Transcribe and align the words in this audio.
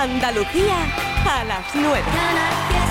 Andalucía 0.00 0.76
a 1.28 1.42
las 1.42 1.74
9. 1.74 2.87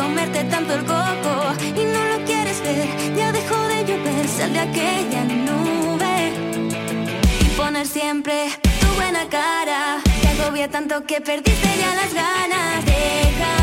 comerte 0.00 0.44
tanto 0.44 0.72
el 0.74 0.84
coco 0.84 1.34
y 1.80 1.84
no 1.84 2.00
lo 2.12 2.24
quieres 2.24 2.62
ver. 2.62 2.88
Ya 3.16 3.32
dejó 3.32 3.58
de 3.68 3.84
llover, 3.84 4.28
sal 4.28 4.52
de 4.52 4.60
aquella 4.60 5.24
nube 5.24 6.32
y 7.44 7.48
poner 7.56 7.86
siempre 7.86 8.48
tu 8.80 8.86
buena 8.94 9.28
cara. 9.28 9.98
Te 10.22 10.28
agobia 10.28 10.68
tanto 10.68 11.04
que 11.04 11.20
perdiste 11.20 11.68
ya 11.82 11.94
las 12.00 12.14
ganas. 12.14 12.84
Deja 12.84 13.59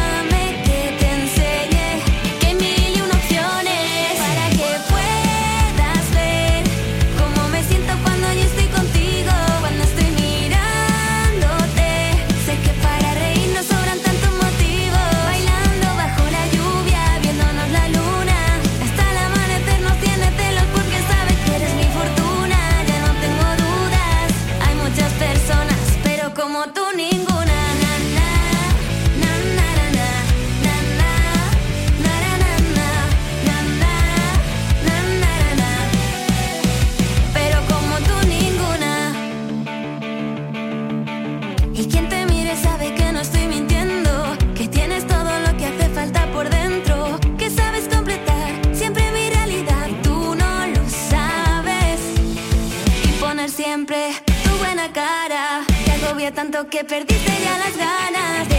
tanto 56.37 56.69
que 56.69 56.83
perdiste 56.83 57.33
ya 57.43 57.57
las 57.57 57.75
ganas 57.75 58.56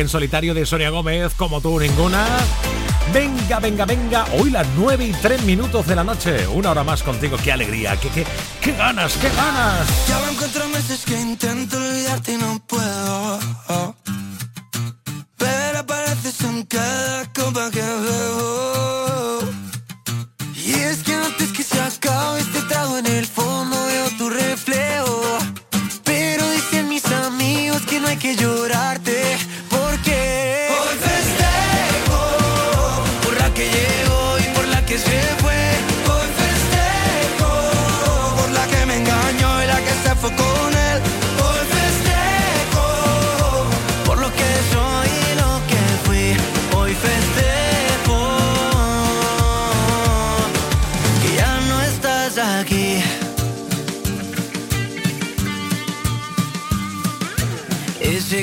en 0.00 0.08
solitario 0.08 0.54
de 0.54 0.66
Sonia 0.66 0.90
Gómez, 0.90 1.34
como 1.34 1.60
tú 1.60 1.78
ninguna. 1.80 2.24
Venga, 3.12 3.58
venga, 3.58 3.86
venga, 3.86 4.26
hoy 4.38 4.50
las 4.50 4.66
9 4.76 5.06
y 5.06 5.12
3 5.12 5.42
minutos 5.44 5.86
de 5.86 5.96
la 5.96 6.04
noche, 6.04 6.46
una 6.46 6.70
hora 6.70 6.84
más 6.84 7.02
contigo, 7.02 7.36
qué 7.42 7.52
alegría, 7.52 7.96
qué, 7.96 8.08
qué, 8.10 8.26
qué 8.60 8.72
ganas, 8.72 9.14
qué 9.14 9.28
ganas. 9.30 10.08
Ya 10.08 10.18
van 10.20 10.34
cuatro 10.36 10.68
meses 10.68 11.04
que 11.04 11.18
intento 11.18 11.78
olvidarte 11.78 12.34
y 12.34 12.36
no 12.36 12.60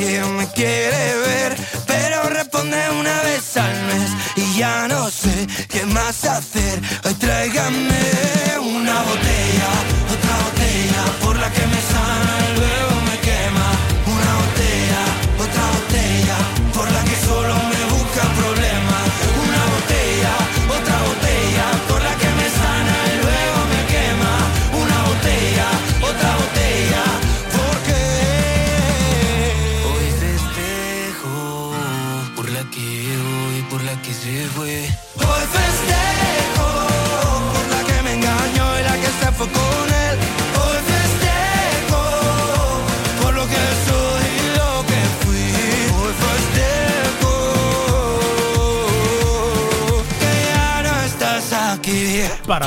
que 0.00 0.24
me 0.24 0.46
quiere 0.52 1.14
ver, 1.26 1.56
pero 1.86 2.22
responde 2.30 2.78
una 2.98 3.20
vez 3.22 3.56
al 3.58 3.82
mes 3.84 4.10
y 4.36 4.58
ya 4.58 4.88
no 4.88 5.10
sé 5.10 5.46
qué 5.68 5.84
más 5.84 6.24
hacer. 6.24 6.80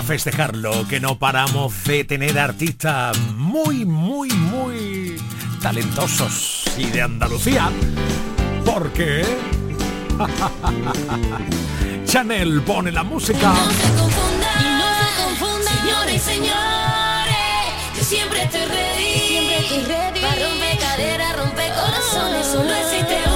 Festejarlo, 0.03 0.87
que 0.87 0.99
no 0.99 1.17
paramos 1.17 1.83
de 1.85 2.03
tener 2.03 2.37
artistas 2.37 3.17
muy, 3.35 3.85
muy, 3.85 4.29
muy 4.29 5.21
talentosos 5.61 6.65
y 6.77 6.85
de 6.85 7.01
Andalucía. 7.01 7.69
Porque 8.65 9.25
Chanel 12.05 12.61
pone 12.61 12.91
la 12.91 13.03
música. 13.03 13.53
No 13.53 13.71
se 13.71 13.87
confundan, 13.99 14.77
no 14.77 14.85
se 14.99 15.23
confundan, 15.23 15.77
señores 15.79 16.15
y 16.15 16.19
señores, 16.19 17.35
que 17.95 18.03
siempre 18.03 18.43
estoy 18.43 18.65
ready, 18.65 19.27
siempre 19.27 19.57
estoy 19.57 19.83
ready. 19.83 20.19
Para 20.19 20.35
romper 20.47 20.77
cadera, 20.79 21.33
romper 21.33 21.73
corazones, 21.73 22.47
solo 22.47 22.73
existe 22.73 23.32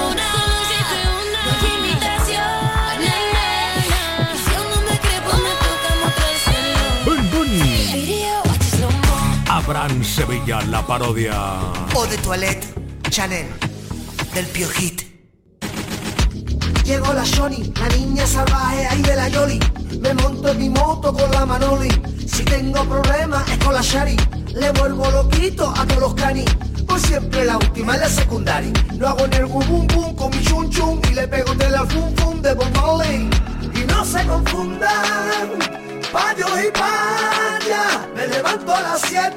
Abraham 9.67 10.01
Sevilla, 10.01 10.61
la 10.69 10.81
parodia. 10.81 11.59
o 11.93 12.07
de 12.07 12.17
toilette 12.19 12.65
Chanel 13.09 13.47
del 14.33 14.45
Piojit. 14.45 15.01
Llegó 16.85 17.11
la 17.11 17.25
Shoni, 17.25 17.73
la 17.75 17.89
niña 17.89 18.25
salvaje 18.25 18.87
ahí 18.87 19.01
de 19.01 19.15
la 19.17 19.27
Yoli. 19.27 19.59
Me 19.99 20.13
monto 20.13 20.47
en 20.47 20.57
mi 20.57 20.69
moto 20.69 21.11
con 21.11 21.29
la 21.31 21.45
Manoli. 21.45 21.89
Si 22.25 22.45
tengo 22.45 22.81
problemas 22.85 23.43
es 23.51 23.57
con 23.57 23.73
la 23.73 23.81
Shari. 23.81 24.15
Le 24.55 24.71
vuelvo 24.71 25.11
loquito 25.11 25.69
a 25.75 25.85
todos 25.85 25.99
los 25.99 26.13
canis. 26.13 26.45
Por 26.87 27.01
siempre 27.01 27.43
la 27.43 27.57
última 27.57 27.95
en 27.95 27.99
la 27.99 28.09
secundaria. 28.09 28.71
Lo 28.97 29.09
hago 29.09 29.25
en 29.25 29.33
el 29.33 29.45
bum 29.47 29.85
bum 29.87 30.15
con 30.15 30.29
mi 30.29 30.41
chun 30.45 30.69
chun. 30.69 31.01
Y 31.11 31.13
le 31.13 31.27
pego 31.27 31.53
de 31.55 31.69
la 31.69 31.85
fum 31.85 32.15
fum 32.15 32.41
de 32.41 32.53
Bob 32.53 32.71
Marley. 32.73 33.29
Y 33.75 33.83
no 33.85 34.05
se 34.05 34.25
confundan, 34.25 35.59
payos 36.11 36.51
y 36.63 36.71
payas. 36.71 38.07
Me 38.15 38.27
levanto 38.27 38.73
a 38.73 38.81
las 38.81 39.01
7 39.01 39.33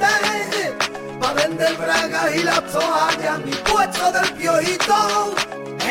Pa' 1.20 1.32
vender 1.34 1.76
bragas 1.76 2.34
y 2.34 2.42
las 2.42 2.64
toallas, 2.72 3.38
mi 3.44 3.52
puesto 3.52 4.10
del 4.12 4.32
piojito 4.32 5.34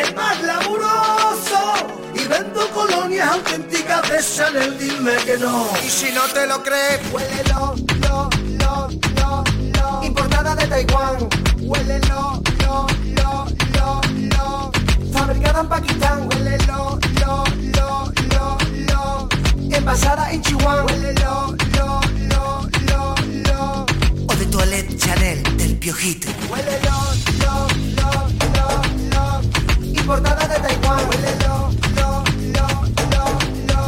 es 0.02 0.16
más 0.16 0.42
laburoso. 0.42 1.74
Y 2.16 2.28
vendo 2.28 2.68
colonias 2.72 3.30
auténticas 3.30 4.10
de 4.10 4.20
Chanel, 4.24 4.78
dime 4.78 5.16
que 5.26 5.38
no. 5.38 5.68
Y 5.86 5.90
si 5.90 6.12
no 6.12 6.24
te 6.34 6.48
lo 6.48 6.64
crees, 6.64 7.00
Huélelo, 7.12 7.76
lo, 8.02 8.30
lo, 8.60 8.90
lo, 9.18 9.44
lo. 9.80 10.04
Importada 10.04 10.56
de 10.56 10.66
Taiwán. 10.68 11.30
Huélelo, 11.62 12.42
lo, 12.64 12.88
lo, 13.16 13.46
lo, 13.76 14.02
lo. 14.36 14.72
Fabricada 15.14 15.62
en 15.62 15.70
Pakistán. 15.70 16.28
Huélelo, 16.28 17.00
lo, 17.22 17.44
lo, 17.76 18.12
lo, 18.34 18.58
lo. 18.92 19.30
Envasada 19.76 20.32
en 20.32 20.39
Chihuahua. 20.60 20.84
Huélelo, 20.84 21.56
lo, 21.78 22.02
lo, 22.28 22.70
lo, 22.88 23.16
lo. 23.48 23.86
o 24.28 24.36
de 24.36 24.46
toilette 24.46 24.98
Chanel 24.98 25.42
del 25.58 25.78
Piojit. 25.78 26.26
Huélelo, 26.50 26.96
lo, 27.40 27.68
lo, 27.96 28.10
lo, 28.56 28.68
lo. 29.14 29.42
Importada 30.00 30.48
de 30.48 30.60
Taiwán. 30.60 31.00
Huélelo, 31.08 31.72
lo, 31.96 32.24
lo, 32.56 32.68
lo, 33.14 33.24
lo. 33.70 33.84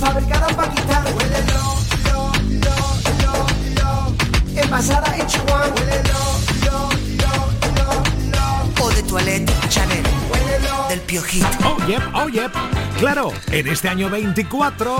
Fabricada 0.00 0.48
en 0.48 0.56
Pakistán. 0.56 1.04
Huélelo, 1.14 1.62
lo, 2.06 2.32
lo, 2.64 2.74
lo, 3.22 3.32
lo. 3.76 4.60
Envasada 4.60 5.16
en 5.16 5.26
Chihuahua. 5.26 5.68
Huélelo, 5.76 6.20
lo, 6.64 6.76
lo, 7.22 7.32
lo, 7.78 7.88
lo. 8.34 8.84
O 8.84 8.90
de 8.90 9.02
toilette 9.04 9.52
Chanel 9.68 10.02
del 10.88 11.00
Piojit. 11.02 11.44
Oh, 11.64 11.76
yep, 11.86 12.02
oh, 12.14 12.28
yep. 12.28 12.50
Claro, 12.98 13.32
en 13.50 13.66
este 13.68 13.88
año 13.88 14.10
24, 14.10 14.98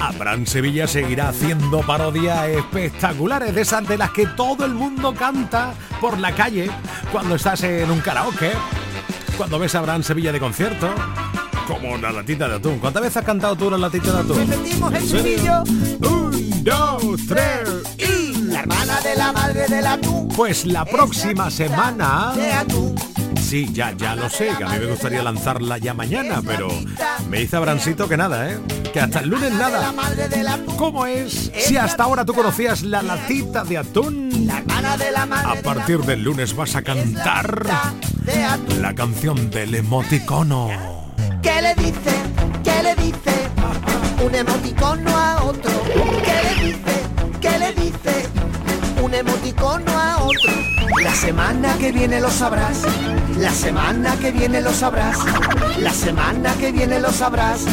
Abraham 0.00 0.46
Sevilla 0.46 0.86
seguirá 0.86 1.28
haciendo 1.28 1.80
parodias 1.80 2.48
espectaculares 2.48 3.54
de 3.54 3.60
esas 3.60 3.86
de 3.86 3.98
las 3.98 4.10
que 4.10 4.26
todo 4.26 4.64
el 4.64 4.72
mundo 4.72 5.14
canta 5.14 5.74
por 6.00 6.18
la 6.18 6.32
calle 6.32 6.70
cuando 7.12 7.34
estás 7.34 7.62
en 7.64 7.90
un 7.90 8.00
karaoke, 8.00 8.52
cuando 9.36 9.58
ves 9.58 9.74
a 9.74 9.80
Abraham 9.80 10.02
Sevilla 10.02 10.32
de 10.32 10.40
concierto. 10.40 10.88
Como 11.66 11.98
la 11.98 12.10
latita 12.10 12.48
de 12.48 12.56
atún. 12.56 12.78
¿Cuántas 12.78 13.02
veces 13.02 13.18
has 13.18 13.24
cantado 13.24 13.54
tú 13.56 13.70
la 13.70 13.78
latita 13.78 14.10
de 14.12 14.18
atún? 14.20 14.38
Repetimos 14.38 14.92
el 14.92 15.04
estribillo. 15.04 15.62
Un, 15.62 16.64
dos, 16.64 17.02
tres 17.28 17.68
y... 17.98 18.32
La 18.50 18.60
hermana 18.60 19.00
de 19.02 19.14
la 19.14 19.32
madre 19.32 19.68
del 19.68 19.86
atún. 19.86 20.28
Pues 20.28 20.66
la 20.66 20.84
próxima 20.84 21.50
semana... 21.50 22.32
De 22.34 22.52
atún. 22.52 22.94
Sí, 23.40 23.68
ya, 23.72 23.92
ya 23.92 24.16
lo 24.16 24.28
sé, 24.30 24.48
que 24.56 24.64
a 24.64 24.68
mí 24.68 24.78
me 24.78 24.86
gustaría 24.86 25.22
lanzarla 25.22 25.78
ya 25.78 25.92
mañana, 25.92 26.40
pero 26.44 26.68
me 27.28 27.40
dice 27.40 27.56
Abrancito 27.56 28.08
que 28.08 28.16
nada, 28.16 28.50
¿eh? 28.50 28.58
Que 28.92 29.00
hasta 29.00 29.20
el 29.20 29.28
lunes 29.28 29.52
nada. 29.52 29.92
¿Cómo 30.76 31.06
es? 31.06 31.52
Si 31.56 31.76
hasta 31.76 32.04
ahora 32.04 32.24
tú 32.24 32.34
conocías 32.34 32.82
la 32.82 33.02
latita 33.02 33.64
de 33.64 33.78
atún, 33.78 34.50
a 34.50 35.54
partir 35.62 36.00
del 36.00 36.22
lunes 36.24 36.56
vas 36.56 36.74
a 36.74 36.82
cantar 36.82 37.66
la 38.80 38.94
canción 38.94 39.50
del 39.50 39.74
emoticono. 39.74 40.68
¿Qué 41.42 41.62
le 41.62 41.74
dice? 41.74 42.12
¿Qué 42.64 42.82
le 42.82 42.94
dice? 42.96 43.48
Un 44.24 44.34
emoticono 44.34 45.16
a 45.16 45.42
otro. 45.44 45.72
¿Qué 46.24 46.42
le 46.42 46.66
dice? 46.66 47.02
¿Qué 47.40 47.58
le 47.58 47.72
dice? 47.72 48.28
Un 49.02 49.14
emoticono 49.14 49.98
a 49.98 50.22
otro. 50.22 50.52
La 51.02 51.14
semana 51.14 51.76
que 51.78 51.92
viene 51.92 52.20
lo 52.20 52.30
sabrás. 52.30 52.82
La 53.38 53.52
semana 53.52 54.16
que 54.16 54.32
viene 54.32 54.60
lo 54.60 54.72
sabrás. 54.72 55.18
La 55.78 55.92
semana 55.92 56.52
que 56.54 56.72
viene 56.72 57.00
lo 57.00 57.10
sabrás. 57.12 57.64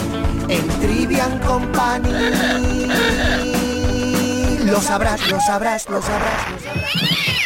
En 0.50 0.68
Trivian 0.80 1.40
Company. 1.40 2.88
Lo 4.66 4.82
sabrás, 4.82 5.30
lo 5.30 5.40
sabrás, 5.40 5.90
lo 5.90 6.02
sabrás, 6.02 6.50
lo 6.52 6.60
sabrás. 6.60 7.37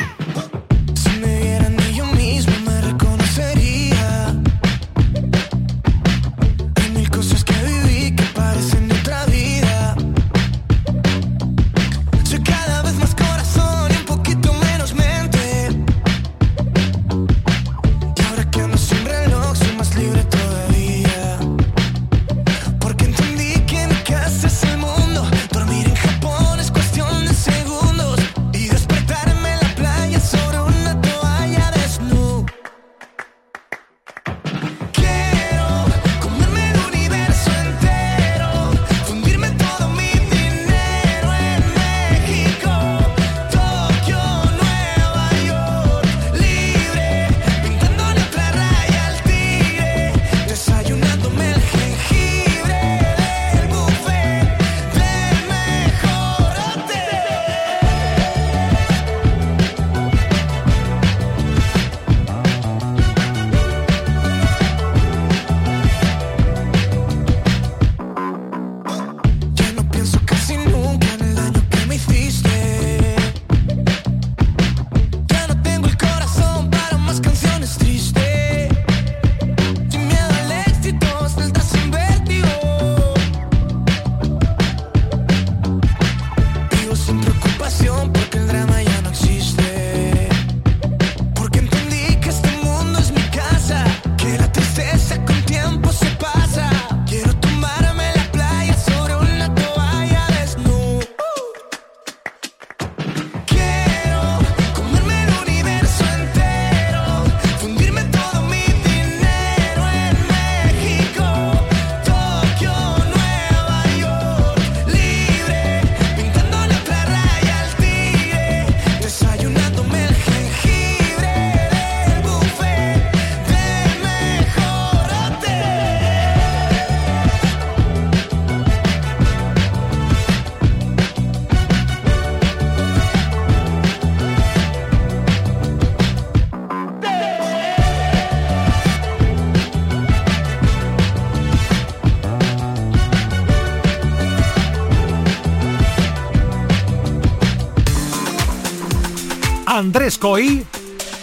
Andrés 149.81 150.19
Coy, 150.19 150.63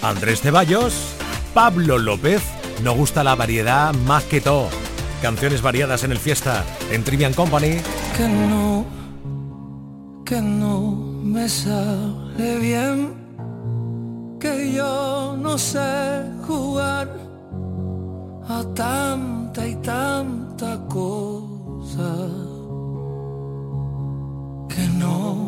Andrés 0.02 0.40
Ceballos, 0.40 0.92
Pablo 1.54 1.96
López. 1.96 2.42
Nos 2.82 2.96
gusta 2.96 3.22
la 3.22 3.36
variedad 3.36 3.94
más 3.94 4.24
que 4.24 4.40
todo. 4.40 4.68
Canciones 5.22 5.62
variadas 5.62 6.02
en 6.02 6.10
el 6.10 6.18
fiesta 6.18 6.64
en 6.90 7.04
Trivian 7.04 7.34
Company. 7.34 7.76
Que 8.16 8.28
no, 8.28 8.84
que 10.26 10.40
no 10.40 10.90
me 11.22 11.48
sale 11.48 12.58
bien, 12.58 13.14
que 14.40 14.72
yo 14.72 15.36
no 15.40 15.56
sé 15.56 16.24
jugar 16.44 17.16
a 18.48 18.64
tanta 18.74 19.68
y 19.68 19.76
tanta 19.76 20.80
cosa. 20.88 22.26
Que 24.68 24.84
no, 24.98 25.47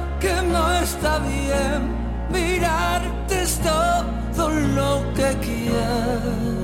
que 0.21 0.35
no 0.53 0.71
está 0.73 1.19
bien. 1.19 1.79
Mirarte 2.31 3.41
es 3.41 3.59
todo 3.59 4.49
lo 4.49 4.91
que 5.15 5.29
quiero. 5.47 6.61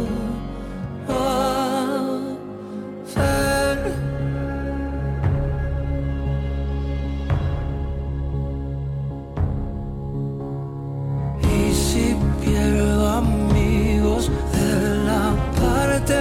Y 11.42 11.74
si 11.74 12.16
pierdo 12.42 13.10
amigos 13.10 14.30
de 14.54 14.70
la 15.10 15.24
parte 15.60 16.20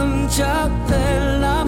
ancha 0.00 0.68
de 0.88 1.38
la 1.40 1.64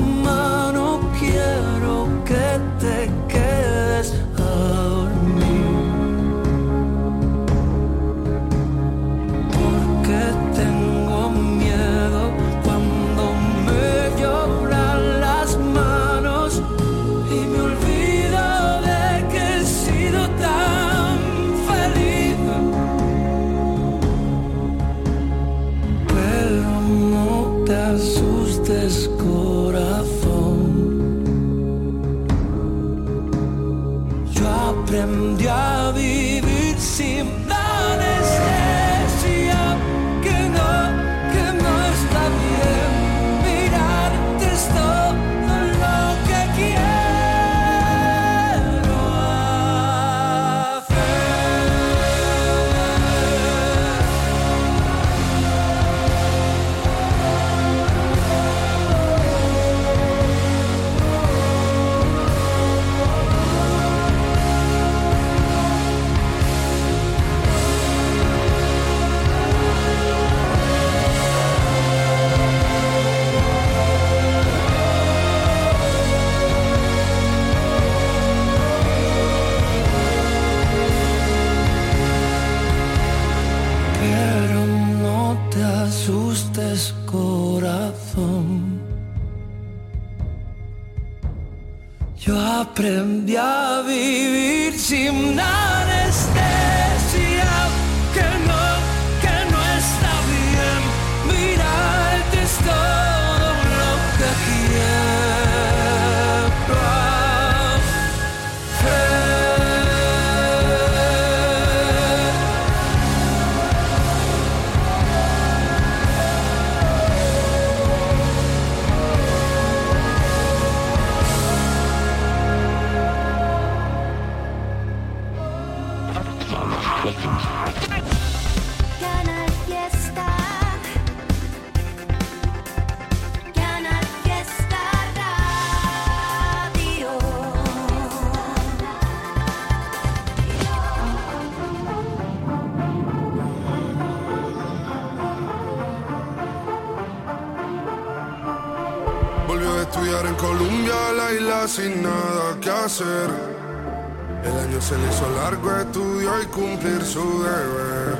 cumplir 156.54 157.02
su 157.04 157.42
deber. 157.42 158.16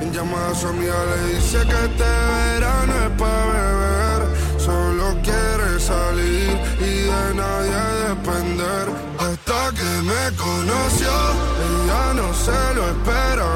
En 0.00 0.12
llamada 0.12 0.50
a 0.50 0.54
su 0.54 0.66
amiga 0.68 0.94
le 1.10 1.34
dice 1.34 1.58
que 1.58 1.78
este 1.88 2.04
verano 2.04 2.92
es 3.04 3.10
para 3.20 3.46
beber. 3.52 4.20
Solo 4.58 5.06
quiere 5.22 5.78
salir 5.78 6.58
y 6.80 6.92
de 7.12 7.34
nadie 7.34 7.80
depender. 8.08 8.86
Hasta 9.18 9.60
que 9.78 9.90
me 10.10 10.24
conoció, 10.36 11.12
ella 11.66 12.14
no 12.14 12.34
se 12.34 12.74
lo 12.74 12.88
esperaba. 12.88 13.55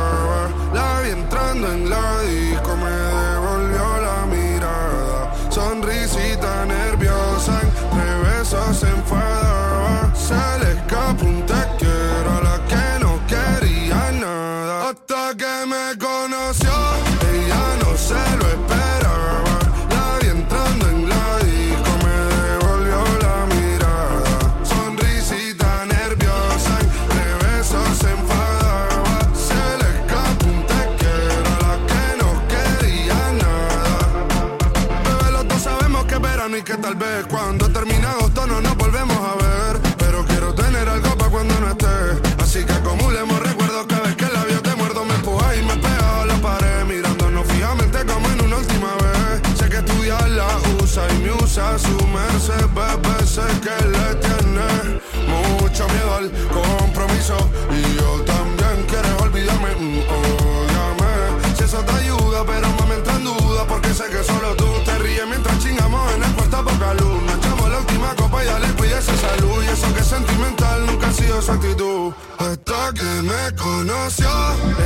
su 71.42 71.52
actitud. 71.52 72.12
Hasta 72.38 72.92
que 72.92 73.22
me 73.22 73.56
conoció, 73.56 74.28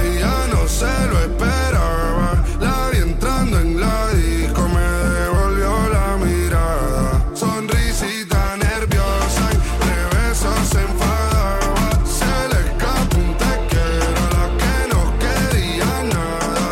ella 0.02 0.34
no 0.52 0.68
se 0.68 1.06
lo 1.08 1.18
esperaba. 1.20 2.44
La 2.60 2.90
vi 2.90 2.98
entrando 2.98 3.58
en 3.58 3.80
la 3.80 4.08
disco, 4.08 4.68
me 4.68 4.88
devolvió 5.18 5.88
la 5.88 6.16
mirada. 6.16 7.24
Sonrisita 7.34 8.56
nerviosa, 8.56 9.50
entre 9.52 9.96
besos 10.16 10.58
se 10.70 10.80
enfadaba. 10.80 11.90
Se 12.04 12.34
le 12.50 12.60
escapó 12.68 13.16
un 13.16 13.36
te 13.36 13.52
quiero, 13.70 14.22
la 14.36 14.46
que 14.60 14.76
no 14.92 15.02
quería 15.18 15.92
nada. 16.14 16.66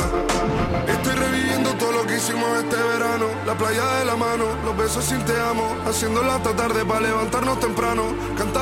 Estoy 0.87 1.15
reviviendo 1.15 1.71
todo 1.75 1.93
lo 1.93 2.07
que 2.07 2.17
hicimos 2.17 2.49
este 2.59 2.77
verano. 2.77 3.27
La 3.47 3.55
playa 3.55 3.87
de 3.99 4.05
la 4.05 4.17
mano, 4.17 4.45
los 4.65 4.77
besos 4.77 5.05
sin 5.05 5.25
te 5.25 5.39
amo. 5.41 5.77
Haciéndola 5.87 6.37
hasta 6.37 6.55
tarde 6.55 6.85
para 6.85 7.01
levantarnos 7.01 7.59
temprano. 7.61 8.05
Cantar 8.37 8.62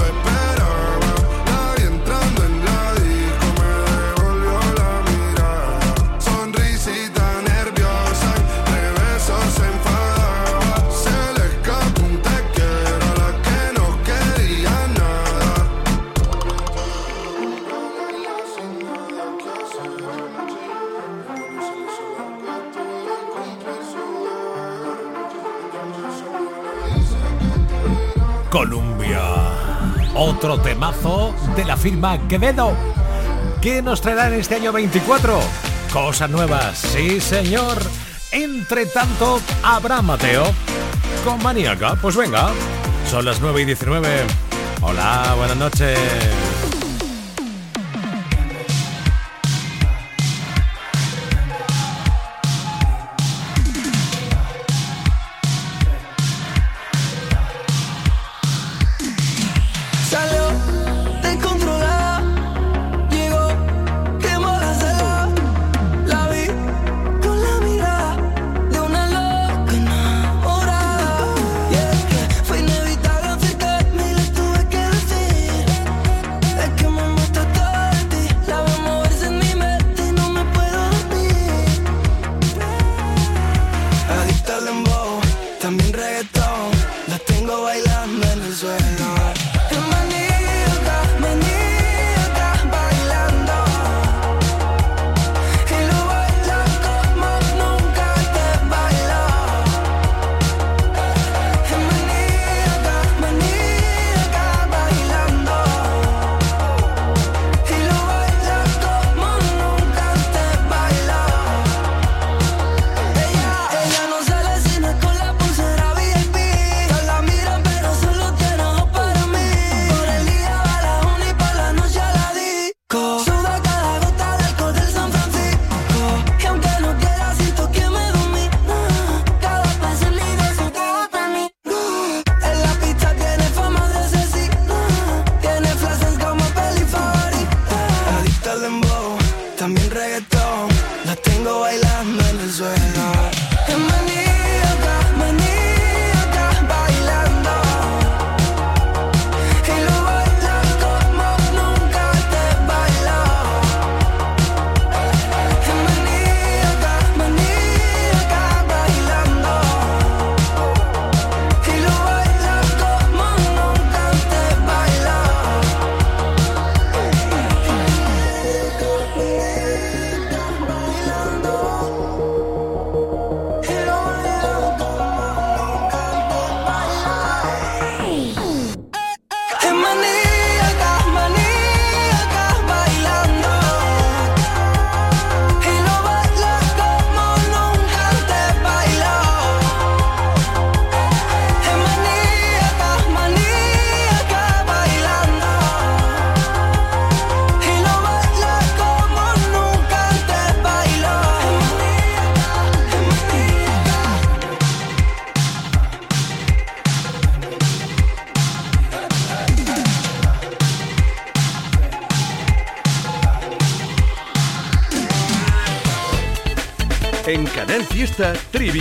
Columbia. 28.51 29.21
Otro 30.13 30.59
temazo 30.59 31.33
de 31.55 31.63
la 31.63 31.77
firma 31.77 32.19
Quevedo. 32.27 32.73
¿Qué 33.61 33.81
nos 33.81 34.01
traerá 34.01 34.27
en 34.27 34.33
este 34.33 34.55
año 34.55 34.73
24? 34.73 35.39
Cosas 35.93 36.29
nuevas, 36.29 36.77
sí 36.77 37.21
señor. 37.21 37.77
Entre 38.33 38.87
tanto, 38.87 39.39
habrá 39.63 40.01
Mateo 40.01 40.43
con 41.23 41.41
Maníaca. 41.41 41.95
Pues 41.95 42.17
venga, 42.17 42.49
son 43.09 43.23
las 43.23 43.39
9 43.39 43.61
y 43.61 43.65
19. 43.65 44.07
Hola, 44.81 45.33
buenas 45.37 45.55
noches. 45.55 45.97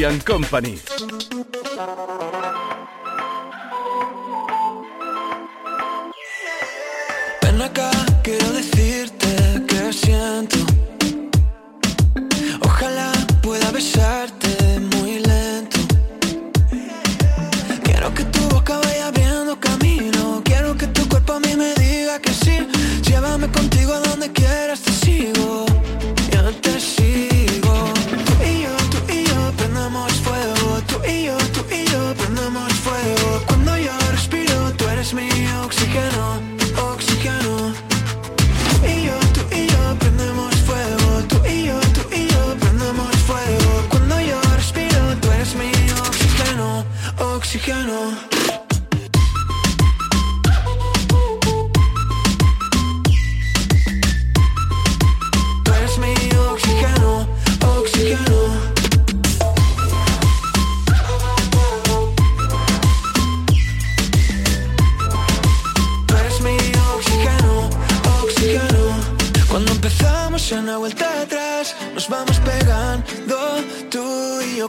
and 0.05 0.25
Company. 0.25 0.79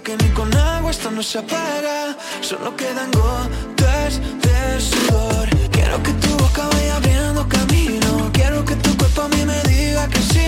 Que 0.03 0.17
ni 0.17 0.29
con 0.29 0.55
agua 0.55 0.91
esto 0.91 1.11
no 1.11 1.21
se 1.21 1.39
apaga, 1.39 2.15
solo 2.41 2.75
quedan 2.75 3.11
gotas 3.11 4.19
de 4.19 4.79
sudor. 4.79 5.47
Quiero 5.71 6.01
que 6.01 6.13
tu 6.13 6.29
boca 6.37 6.67
vaya 6.73 6.95
abriendo 6.95 7.47
camino, 7.47 8.29
quiero 8.33 8.63
que 8.65 8.75
tu 8.75 8.95
cuerpo 8.97 9.23
a 9.23 9.27
mí 9.29 9.45
me 9.45 9.61
diga 9.63 10.07
que 10.07 10.19
sí. 10.19 10.45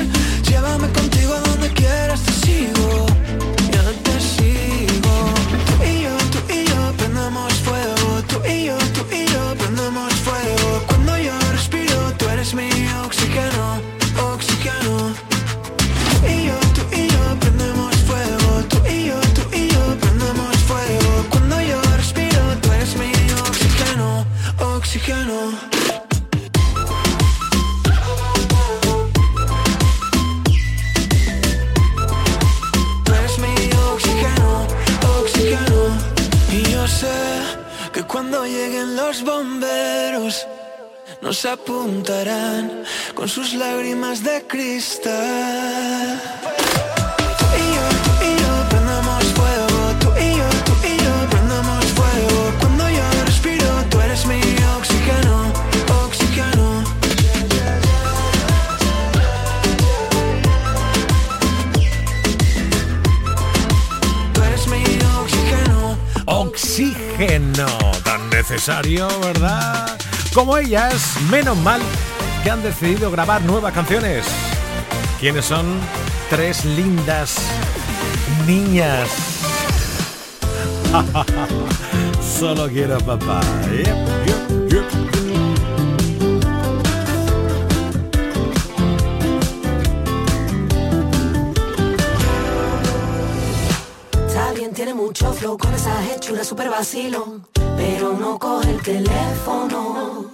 Llévame 0.49 0.87
contigo 0.89 1.33
a 1.33 1.39
donde 1.39 1.69
quieras, 1.73 2.21
te 2.21 2.31
sigo, 2.31 3.05
yo 3.73 3.83
te 4.05 4.15
sigo. 4.33 5.15
Tú 5.67 5.83
y 5.83 6.01
yo, 6.03 6.15
tú 6.31 6.39
y 6.53 6.65
yo 6.65 6.93
prendemos 6.97 7.53
fuego, 7.67 8.23
tú 8.27 8.37
y 8.47 8.65
yo, 8.65 8.77
tú 8.95 9.05
y 9.11 9.25
yo 9.27 9.55
prendemos 9.55 10.13
fuego. 10.27 10.83
Cuando 10.87 11.17
yo 11.17 11.33
respiro, 11.51 12.11
tú 12.17 12.29
eres 12.29 12.53
mi 12.53 12.69
oxígeno. 13.05 13.92
Cuando 38.13 38.45
lleguen 38.45 38.95
los 38.95 39.23
bomberos 39.23 40.45
nos 41.23 41.45
apuntarán 41.45 42.83
con 43.15 43.27
sus 43.27 43.55
lágrimas 43.55 44.23
de 44.23 44.45
cristal. 44.45 46.21
Tú 47.39 47.45
y 47.57 47.65
yo, 47.75 47.85
tú 48.05 48.11
y 48.29 48.31
yo 48.39 48.53
prendemos 48.69 49.23
fuego. 49.33 49.79
Tú 49.99 50.09
y 50.25 50.37
yo, 50.37 50.47
tú 50.63 50.73
y 50.85 50.95
yo 51.03 51.13
prendemos 51.31 51.85
fuego. 51.97 52.53
Cuando 52.59 52.87
yo 52.87 53.05
respiro, 53.25 53.67
tú 53.89 53.99
eres 53.99 54.25
mi 54.27 54.41
oxígeno, 54.77 55.51
oxígeno. 56.05 56.83
Tú 64.33 64.43
eres 64.43 64.67
mi 64.67 64.83
oxígeno. 65.19 65.97
Oxígeno, 66.25 67.92
necesario, 68.49 69.07
¿verdad? 69.21 69.97
Como 70.33 70.57
ellas, 70.57 71.15
menos 71.31 71.55
mal 71.59 71.79
que 72.43 72.51
han 72.51 72.61
decidido 72.61 73.09
grabar 73.09 73.41
nuevas 73.43 73.71
canciones. 73.71 74.25
¿Quiénes 75.17 75.45
son? 75.45 75.65
Tres 76.29 76.65
lindas 76.65 77.37
niñas. 78.45 79.07
Solo 82.39 82.67
quiero 82.67 82.97
papá. 82.97 83.39
Yep, 83.71 84.22
flow 95.33 95.57
con 95.57 95.73
esa 95.73 95.93
hechura 96.05 96.43
super 96.43 96.69
vacilón, 96.69 97.45
pero 97.75 98.13
no 98.13 98.37
coge 98.37 98.71
el 98.71 98.81
teléfono. 98.81 100.31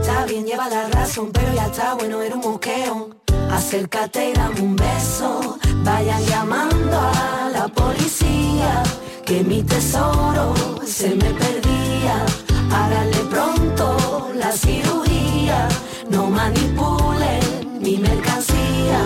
Está 0.00 0.24
bien, 0.26 0.44
lleva 0.46 0.68
la 0.68 0.88
razón, 0.88 1.30
pero 1.32 1.52
ya 1.54 1.66
está 1.66 1.94
bueno, 1.94 2.20
era 2.22 2.34
un 2.34 2.40
moqueo. 2.40 3.10
Acércate 3.50 4.30
y 4.30 4.32
dame 4.32 4.60
un 4.60 4.76
beso. 4.76 5.58
Vayan 5.84 6.24
llamando 6.24 6.98
a 6.98 7.50
la 7.52 7.68
policía, 7.68 8.82
que 9.24 9.42
mi 9.42 9.62
tesoro 9.62 10.54
se 10.84 11.10
me 11.10 11.30
perdía. 11.42 12.24
Háganle 12.72 13.18
pronto 13.30 14.30
la 14.34 14.52
cirugía, 14.52 15.68
no 16.10 16.26
manipulen 16.26 17.80
mi 17.80 17.96
mercancía. 17.96 19.00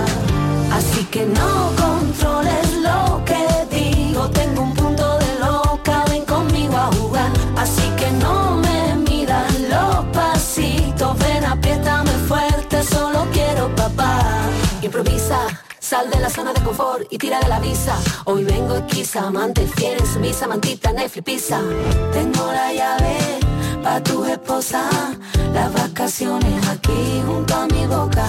Así 0.72 1.04
que 1.04 1.24
no 1.26 1.70
controles 1.76 2.33
Improvisa. 14.82 15.38
Sal 15.78 16.08
de 16.10 16.18
la 16.18 16.30
zona 16.30 16.52
de 16.52 16.62
confort 16.62 17.06
y 17.10 17.18
tira 17.18 17.38
de 17.40 17.48
la 17.48 17.60
visa. 17.60 17.94
Hoy 18.24 18.44
vengo 18.44 18.76
esquiza, 18.76 19.26
amante 19.26 19.66
fiel 19.66 19.98
en 20.00 20.06
su 20.06 20.18
misa, 20.18 20.46
mantita, 20.46 20.92
Netflix, 20.92 21.24
pizza. 21.24 21.60
Tengo 22.12 22.52
la 22.52 22.72
llave 22.72 23.18
pa' 23.82 24.00
tu 24.02 24.24
esposa, 24.24 24.88
las 25.52 25.72
vacaciones 25.74 26.66
aquí 26.68 27.22
junto 27.26 27.54
a 27.54 27.66
mi 27.66 27.86
boca. 27.86 28.26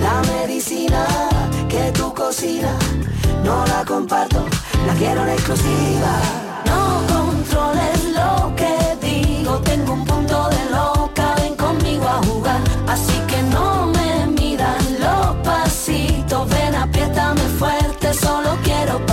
La 0.00 0.22
medicina 0.32 1.04
que 1.68 1.92
tú 1.92 2.14
cocinas, 2.14 2.82
no 3.44 3.66
la 3.66 3.84
comparto, 3.84 4.46
la 4.86 4.94
quiero 4.94 5.24
en 5.24 5.28
exclusiva. 5.30 6.12
No 6.64 7.02
controles 7.06 8.04
lo 8.14 8.54
que 8.56 8.74
digo, 9.06 9.58
tengo 9.58 9.92
un 9.92 10.04
punto 10.06 10.48
de 10.48 10.70
loca, 10.70 11.34
ven 11.36 11.54
conmigo 11.54 12.08
a 12.08 12.22
jugar. 12.24 12.60
Así 12.86 13.17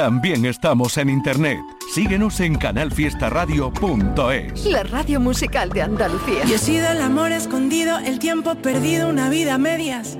También 0.00 0.46
estamos 0.46 0.96
en 0.96 1.10
internet. 1.10 1.60
Síguenos 1.92 2.40
en 2.40 2.56
canalfiestaradio.es. 2.56 4.64
La 4.64 4.82
radio 4.82 5.20
musical 5.20 5.68
de 5.68 5.82
Andalucía. 5.82 6.42
Y 6.48 6.54
he 6.54 6.58
sido 6.58 6.88
el 6.88 7.02
amor 7.02 7.32
escondido, 7.32 7.98
el 7.98 8.18
tiempo 8.18 8.54
perdido, 8.54 9.10
una 9.10 9.28
vida 9.28 9.56
a 9.56 9.58
medias. 9.58 10.16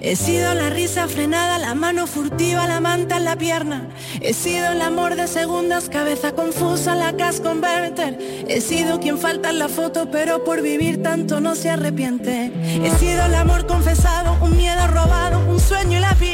He 0.00 0.14
sido 0.14 0.54
la 0.54 0.70
risa 0.70 1.08
frenada, 1.08 1.58
la 1.58 1.74
mano 1.74 2.06
furtiva, 2.06 2.68
la 2.68 2.78
manta 2.78 3.16
en 3.16 3.24
la 3.24 3.34
pierna. 3.34 3.88
He 4.20 4.34
sido 4.34 4.70
el 4.70 4.80
amor 4.80 5.16
de 5.16 5.26
segundas, 5.26 5.88
cabeza 5.88 6.30
confusa, 6.32 6.94
la 6.94 7.16
cash 7.16 7.40
converter. 7.40 8.16
He 8.46 8.60
sido 8.60 9.00
quien 9.00 9.18
falta 9.18 9.50
en 9.50 9.58
la 9.58 9.68
foto, 9.68 10.12
pero 10.12 10.44
por 10.44 10.62
vivir 10.62 11.02
tanto 11.02 11.40
no 11.40 11.56
se 11.56 11.70
arrepiente. 11.70 12.52
He 12.84 12.90
sido 12.98 13.24
el 13.24 13.34
amor 13.34 13.66
confesado, 13.66 14.38
un 14.42 14.56
miedo 14.56 14.86
robado, 14.86 15.40
un 15.50 15.58
sueño 15.58 15.98
y 15.98 16.00
la 16.00 16.14
piel. 16.14 16.33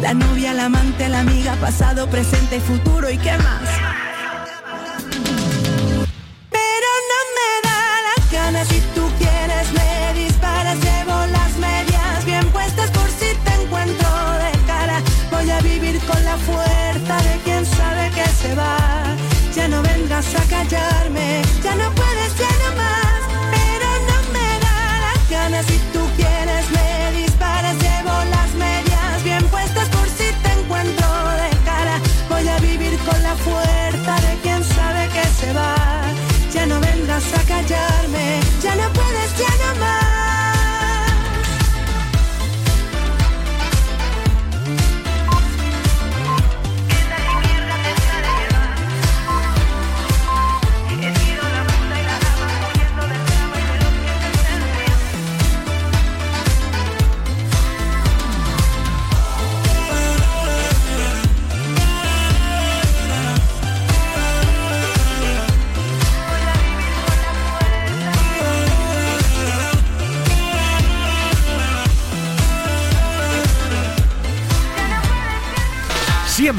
La 0.00 0.14
novia, 0.14 0.54
la 0.54 0.66
amante, 0.66 1.08
la 1.08 1.20
amiga, 1.20 1.54
pasado, 1.56 2.08
presente 2.08 2.60
futuro 2.60 3.10
y 3.10 3.18
qué 3.18 3.36
más. 3.38 3.87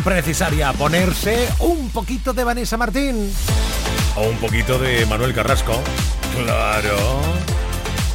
Siempre 0.10 0.28
necesaria 0.28 0.74
ponerse 0.74 1.48
un 1.60 1.92
poquito 1.92 2.34
de 2.34 2.44
Vanessa 2.44 2.78
Martín. 2.78 3.32
O 4.16 4.22
un 4.24 4.38
poquito 4.38 4.80
de 4.80 5.06
Manuel 5.06 5.36
Carrasco. 5.36 5.80
Claro. 6.34 6.98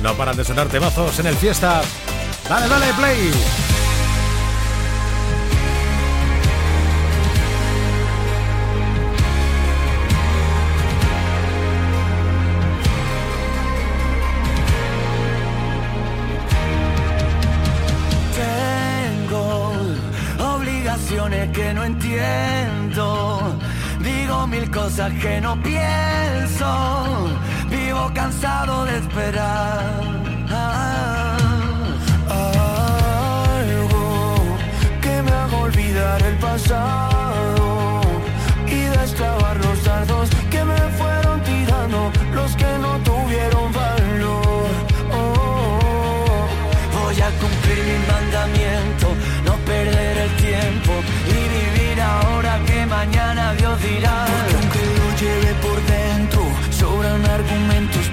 No 0.03 0.13
paran 0.15 0.37
de 0.37 0.45
sonar 0.45 0.67
temazos 0.67 1.21
en 1.21 1.27
el 1.27 1.37
fiesta. 1.37 1.83
Dale, 2.49 2.67
dale, 2.67 2.93
play. 2.95 3.64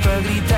Para 0.01 0.19
gritar. 0.21 0.50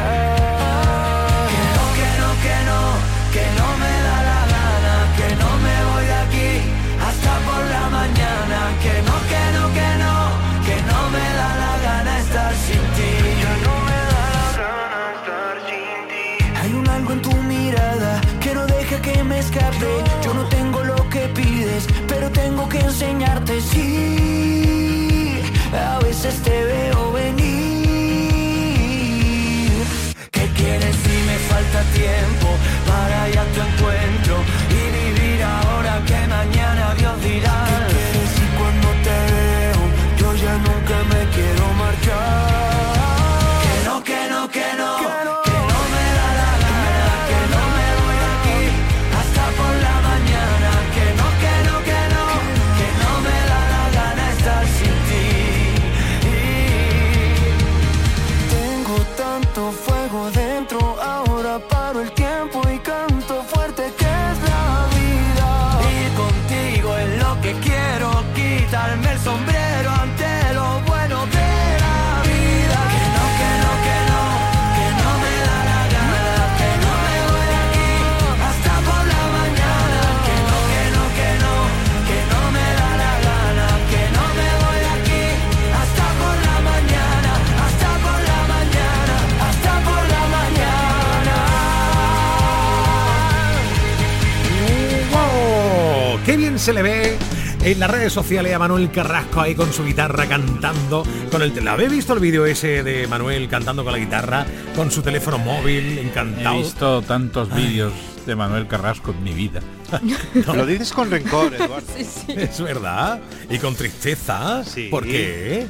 Se 96.63 96.71
le 96.71 96.81
ve! 96.81 97.17
En 97.65 97.77
las 97.77 97.91
redes 97.91 98.13
sociales 98.13 98.53
a 98.53 98.59
Manuel 98.59 98.89
Carrasco 98.89 99.41
ahí 99.41 99.53
con 99.53 99.73
su 99.73 99.83
guitarra 99.83 100.27
cantando 100.27 101.03
con 101.29 101.41
el 101.41 101.67
¿Habéis 101.67 101.91
visto 101.91 102.13
el 102.13 102.21
vídeo 102.21 102.45
ese 102.45 102.83
de 102.83 103.05
Manuel 103.05 103.49
cantando 103.49 103.83
con 103.83 103.91
la 103.91 103.99
guitarra 103.99 104.45
con 104.73 104.89
su 104.89 105.01
teléfono 105.01 105.39
móvil 105.39 105.97
He 105.97 106.01
encantado? 106.03 106.57
visto 106.59 107.01
tantos 107.01 107.53
vídeos 107.53 107.91
de 108.25 108.37
Manuel 108.37 108.67
Carrasco 108.67 109.11
en 109.11 109.23
mi 109.25 109.33
vida. 109.33 109.59
Lo 110.55 110.65
dices 110.65 110.93
con 110.93 111.11
rencor, 111.11 111.53
Eduardo. 111.59 111.83
Es 112.29 112.61
verdad. 112.61 113.19
Y 113.49 113.57
con 113.57 113.75
tristeza. 113.75 114.63
Sí. 114.63 114.87
¿Por 114.89 115.03
qué? 115.03 115.67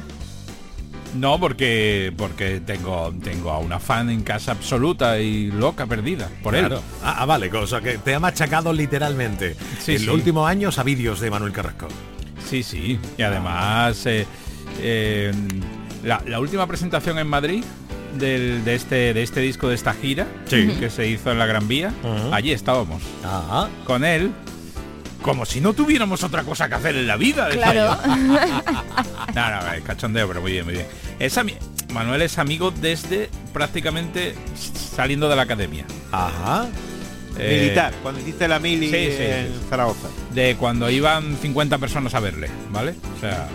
No, 1.14 1.38
porque 1.38 2.12
porque 2.16 2.60
tengo 2.60 3.14
tengo 3.22 3.50
a 3.52 3.58
una 3.58 3.78
fan 3.78 4.10
en 4.10 4.22
casa 4.22 4.52
absoluta 4.52 5.18
y 5.20 5.50
loca 5.50 5.86
perdida 5.86 6.28
por 6.42 6.54
Claro. 6.54 6.76
él. 6.76 6.82
Ah, 7.04 7.16
ah, 7.20 7.24
vale, 7.26 7.48
cosa 7.50 7.80
que 7.80 7.98
te 7.98 8.14
ha 8.14 8.20
machacado 8.20 8.72
literalmente. 8.72 9.54
Sí, 9.80 9.92
en 9.92 9.98
sí. 10.00 10.06
los 10.06 10.14
últimos 10.16 10.48
años 10.48 10.78
a 10.78 10.82
vídeos 10.82 11.20
de 11.20 11.30
Manuel 11.30 11.52
Carrasco. 11.52 11.86
Sí, 12.48 12.62
sí. 12.62 12.98
Y 13.16 13.22
además 13.22 14.04
eh, 14.06 14.26
eh, 14.80 15.32
la, 16.02 16.20
la 16.26 16.40
última 16.40 16.66
presentación 16.66 17.18
en 17.18 17.28
Madrid 17.28 17.64
del- 18.18 18.64
de 18.64 18.74
este 18.74 19.14
de 19.14 19.22
este 19.22 19.40
disco 19.40 19.68
de 19.68 19.76
esta 19.76 19.94
gira 19.94 20.26
Sí. 20.46 20.66
que 20.80 20.90
se 20.90 21.06
hizo 21.08 21.30
en 21.30 21.38
la 21.38 21.46
Gran 21.46 21.68
Vía, 21.68 21.92
allí 22.32 22.50
estábamos 22.52 23.02
Ah, 23.24 23.68
con 23.84 24.04
él. 24.04 24.32
Como 25.22 25.46
si 25.46 25.58
no 25.62 25.72
tuviéramos 25.72 26.22
otra 26.22 26.42
cosa 26.42 26.68
que 26.68 26.74
hacer 26.74 26.96
en 26.96 27.06
la 27.06 27.16
vida. 27.16 27.48
Claro. 27.50 27.96
No, 29.34 29.50
no, 29.50 29.72
es 29.72 29.82
cachondeo, 29.82 30.28
pero 30.28 30.40
muy 30.40 30.52
bien, 30.52 30.64
muy 30.64 30.74
bien. 30.74 30.86
Es 31.18 31.38
Manuel 31.92 32.22
es 32.22 32.38
amigo 32.38 32.70
desde 32.72 33.28
prácticamente 33.52 34.34
saliendo 34.94 35.28
de 35.28 35.36
la 35.36 35.42
academia. 35.42 35.84
Ajá. 36.12 36.66
Eh, 37.38 37.60
Militar, 37.62 37.92
cuando 38.02 38.20
hiciste 38.20 38.46
la 38.46 38.58
mili 38.60 38.86
sí, 38.86 38.92
sí, 39.16 39.22
en 39.22 39.46
sí. 39.48 39.60
Zaragoza. 39.68 40.08
De 40.32 40.56
cuando 40.56 40.88
iban 40.90 41.36
50 41.40 41.78
personas 41.78 42.14
a 42.14 42.20
verle, 42.20 42.48
¿vale? 42.70 42.94
O 43.16 43.20
sea, 43.20 43.48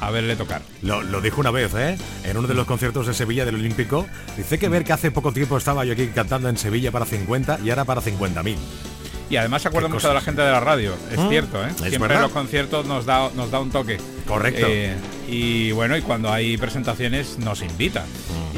a 0.00 0.10
verle 0.10 0.36
tocar. 0.36 0.60
Lo, 0.82 1.02
lo 1.02 1.20
dijo 1.22 1.40
una 1.40 1.50
vez, 1.50 1.72
¿eh? 1.74 1.96
En 2.24 2.36
uno 2.36 2.46
de 2.48 2.54
los 2.54 2.66
conciertos 2.66 3.06
de 3.06 3.14
Sevilla 3.14 3.44
del 3.46 3.54
Olímpico. 3.54 4.06
Dice 4.36 4.58
que 4.58 4.68
ver 4.68 4.84
que 4.84 4.92
hace 4.92 5.10
poco 5.10 5.32
tiempo 5.32 5.56
estaba 5.56 5.84
yo 5.86 5.94
aquí 5.94 6.08
cantando 6.08 6.48
en 6.50 6.58
Sevilla 6.58 6.92
para 6.92 7.06
50 7.06 7.60
y 7.64 7.70
ahora 7.70 7.84
para 7.86 8.02
50.000. 8.02 8.56
Y 9.30 9.36
además 9.36 9.62
se 9.62 9.68
acuerda 9.68 9.88
Qué 9.88 9.94
mucho 9.94 10.08
de 10.08 10.14
la 10.14 10.20
gente 10.20 10.42
de 10.42 10.50
la 10.50 10.60
radio. 10.60 10.94
Es 11.10 11.18
Mm, 11.18 11.28
cierto, 11.30 11.64
¿eh? 11.64 11.68
es 11.70 11.76
Siempre 11.76 11.98
verdad. 12.00 12.16
en 12.16 12.22
los 12.22 12.32
conciertos 12.32 12.86
nos 12.86 13.06
da, 13.06 13.30
nos 13.34 13.50
da 13.50 13.60
un 13.60 13.70
toque. 13.70 13.96
Correcto. 14.26 14.66
Eh, 14.68 14.94
y 15.28 15.72
bueno, 15.72 15.96
y 15.96 16.02
cuando 16.02 16.32
hay 16.32 16.56
presentaciones 16.56 17.38
nos 17.38 17.62
invita. 17.62 18.04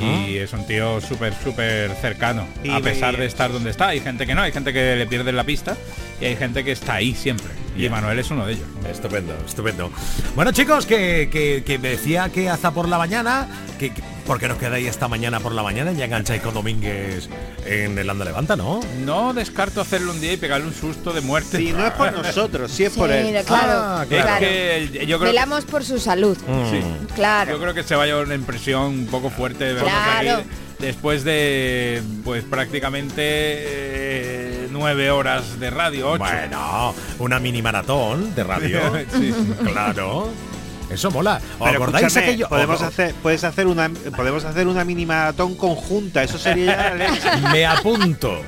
Y 0.01 0.37
es 0.37 0.53
un 0.53 0.65
tío 0.65 1.01
súper, 1.01 1.35
súper 1.43 1.91
cercano. 2.01 2.47
Y 2.63 2.71
a 2.71 2.81
pesar 2.81 3.17
de 3.17 3.27
estar 3.27 3.51
donde 3.53 3.71
está. 3.71 3.89
Hay 3.89 4.01
gente 4.01 4.27
que 4.27 4.35
no, 4.35 4.43
hay 4.43 4.53
gente 4.53 4.73
que 4.73 4.95
le 4.95 5.07
pierde 5.07 5.33
la 5.33 5.43
pista. 5.45 5.77
Y 6.21 6.27
hay 6.27 6.37
gente 6.37 6.63
que 6.65 6.71
está 6.73 6.95
ahí 6.95 7.15
siempre. 7.15 7.49
Y. 7.77 7.89
Manuel 7.89 8.19
es 8.19 8.31
uno 8.31 8.47
de 8.47 8.53
ellos. 8.55 8.67
Estupendo, 8.89 9.35
estupendo. 9.47 9.91
Bueno, 10.37 10.53
chicos, 10.53 10.87
que, 10.87 11.29
que, 11.33 11.63
que 11.67 11.79
me 11.79 11.91
decía 11.91 12.29
que 12.29 12.49
hasta 12.49 12.71
por 12.73 12.89
la 12.89 12.99
mañana, 12.99 13.49
que, 13.79 13.91
que- 13.91 14.03
¿por 14.29 14.39
qué 14.39 14.47
nos 14.47 14.59
quedáis 14.59 14.87
esta 14.87 15.09
mañana 15.09 15.41
por 15.41 15.53
la 15.53 15.63
mañana 15.63 15.91
y 15.91 15.97
ya 15.97 16.05
engancháis 16.05 16.43
con 16.43 16.53
Domínguez 16.55 17.29
en 17.67 17.99
el 17.99 18.09
Anda 18.09 18.25
Levanta, 18.27 18.55
no? 18.57 18.79
No 19.05 19.33
descarto 19.33 19.81
hacerlo 19.81 20.13
un 20.13 20.21
día 20.21 20.35
y 20.35 20.37
pegarle 20.37 20.67
un 20.67 20.75
susto 20.75 21.13
de 21.13 21.21
muerte. 21.23 21.57
Si 21.57 21.73
no 21.73 21.85
es 21.87 21.93
por 21.95 22.13
nosotros, 22.13 22.71
si 22.71 22.85
es 22.85 22.93
por 22.93 23.11
él. 23.11 23.43
claro, 23.47 23.73
Ah, 23.75 24.03
Es 24.09 24.23
claro. 24.23 24.39
que 24.41 25.05
yo 25.09 25.19
creo 25.19 25.31
Velamos 25.33 25.65
por 25.65 25.83
su 25.83 25.99
salud. 25.99 26.37
Sí. 26.71 26.81
Claro. 27.15 27.53
Yo 27.53 27.59
creo 27.61 27.73
que 27.75 27.83
se 27.83 27.97
va 27.97 28.03
a 28.05 28.07
llevar 28.07 28.25
una 28.27 28.35
impresión 28.35 28.83
un 28.85 29.07
poco 29.07 29.31
fuerte 29.31 29.65
de 29.65 29.73
vernos 29.75 29.91
Claro. 29.93 30.33
aquí 30.41 30.49
después 30.79 31.25
de 31.25 32.03
pues 32.25 32.45
prácticamente 32.45 33.23
eh, 33.25 34.69
nueve 34.71 35.11
horas 35.11 35.59
de 35.59 35.71
radio, 35.71 36.11
ocho. 36.11 36.23
Bueno, 36.25 36.95
una 37.19 37.41
mini 37.41 37.63
maratón 37.63 38.35
de 38.35 38.45
radio. 38.45 38.81
Sí. 39.19 39.35
Claro. 39.65 40.29
Eso 40.91 41.11
mola. 41.11 41.41
¿Os 41.59 41.69
Pero 41.71 41.83
acordáis 41.83 42.17
aquello? 42.17 42.49
podemos 42.49 42.81
o- 42.81 42.87
hacer, 42.87 43.15
puedes 43.23 43.45
hacer 43.45 43.67
una, 43.67 43.91
podemos 44.17 44.45
hacer 44.45 44.67
una 44.67 44.85
mini 44.85 45.05
maratón 45.07 45.55
conjunta. 45.55 46.23
Eso 46.23 46.39
sería 46.39 46.77
ya 46.77 46.91
la 46.91 46.95
leche. 46.95 47.29
Me 47.53 47.67
apunto. 47.67 48.43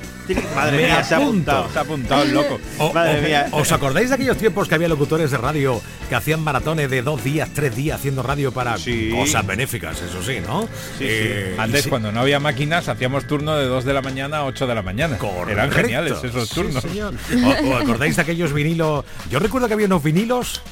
Madre 0.54 0.76
Me 0.76 0.82
mía, 0.84 1.02
se 1.02 1.14
ha 1.14 1.18
apunto. 1.18 1.50
apuntado. 1.50 1.72
Se 1.72 1.78
ha 1.78 1.82
apuntado 1.82 2.22
el 2.22 2.30
loco. 2.34 2.60
O- 2.78 2.92
Madre 2.92 3.18
o- 3.18 3.22
mía. 3.22 3.48
¿Os 3.50 3.72
acordáis 3.72 4.10
de 4.10 4.14
aquellos 4.14 4.36
tiempos 4.36 4.68
que 4.68 4.76
había 4.76 4.86
locutores 4.86 5.32
de 5.32 5.36
radio 5.38 5.80
que 6.08 6.14
hacían 6.14 6.40
maratones 6.40 6.88
de 6.88 7.02
dos 7.02 7.24
días, 7.24 7.48
tres 7.52 7.74
días 7.74 7.98
haciendo 7.98 8.22
radio 8.22 8.52
para 8.52 8.76
Sí. 8.78 9.10
cosas 9.12 9.44
benéficas, 9.44 10.00
eso 10.00 10.22
sí, 10.22 10.36
¿no? 10.46 10.62
Sí, 10.98 11.04
Eh, 11.08 11.56
Antes, 11.58 11.82
sí- 11.84 11.88
cuando 11.90 12.12
no 12.12 12.20
había 12.20 12.38
máquinas, 12.38 12.88
hacíamos 12.88 13.26
turno 13.26 13.56
de 13.56 13.64
2 13.66 13.84
de 13.84 13.92
la 13.92 14.02
mañana 14.02 14.38
a 14.38 14.44
8 14.44 14.68
de 14.68 14.74
la 14.76 14.82
mañana. 14.82 15.16
Eran 15.16 15.68
Correcto. 15.68 15.76
geniales 15.76 16.22
esos 16.22 16.48
Sí, 16.48 16.54
turnos. 16.54 16.82
señor. 16.84 17.14
¿O- 17.44 17.74
¿Os 17.74 17.82
acordáis 17.82 18.14
de 18.14 18.22
aquellos 18.22 18.52
vinilos? 18.52 19.04
Yo 19.30 19.40
recuerdo 19.40 19.66
que 19.66 19.74
había 19.74 19.86
unos 19.86 20.02
vinilos 20.02 20.62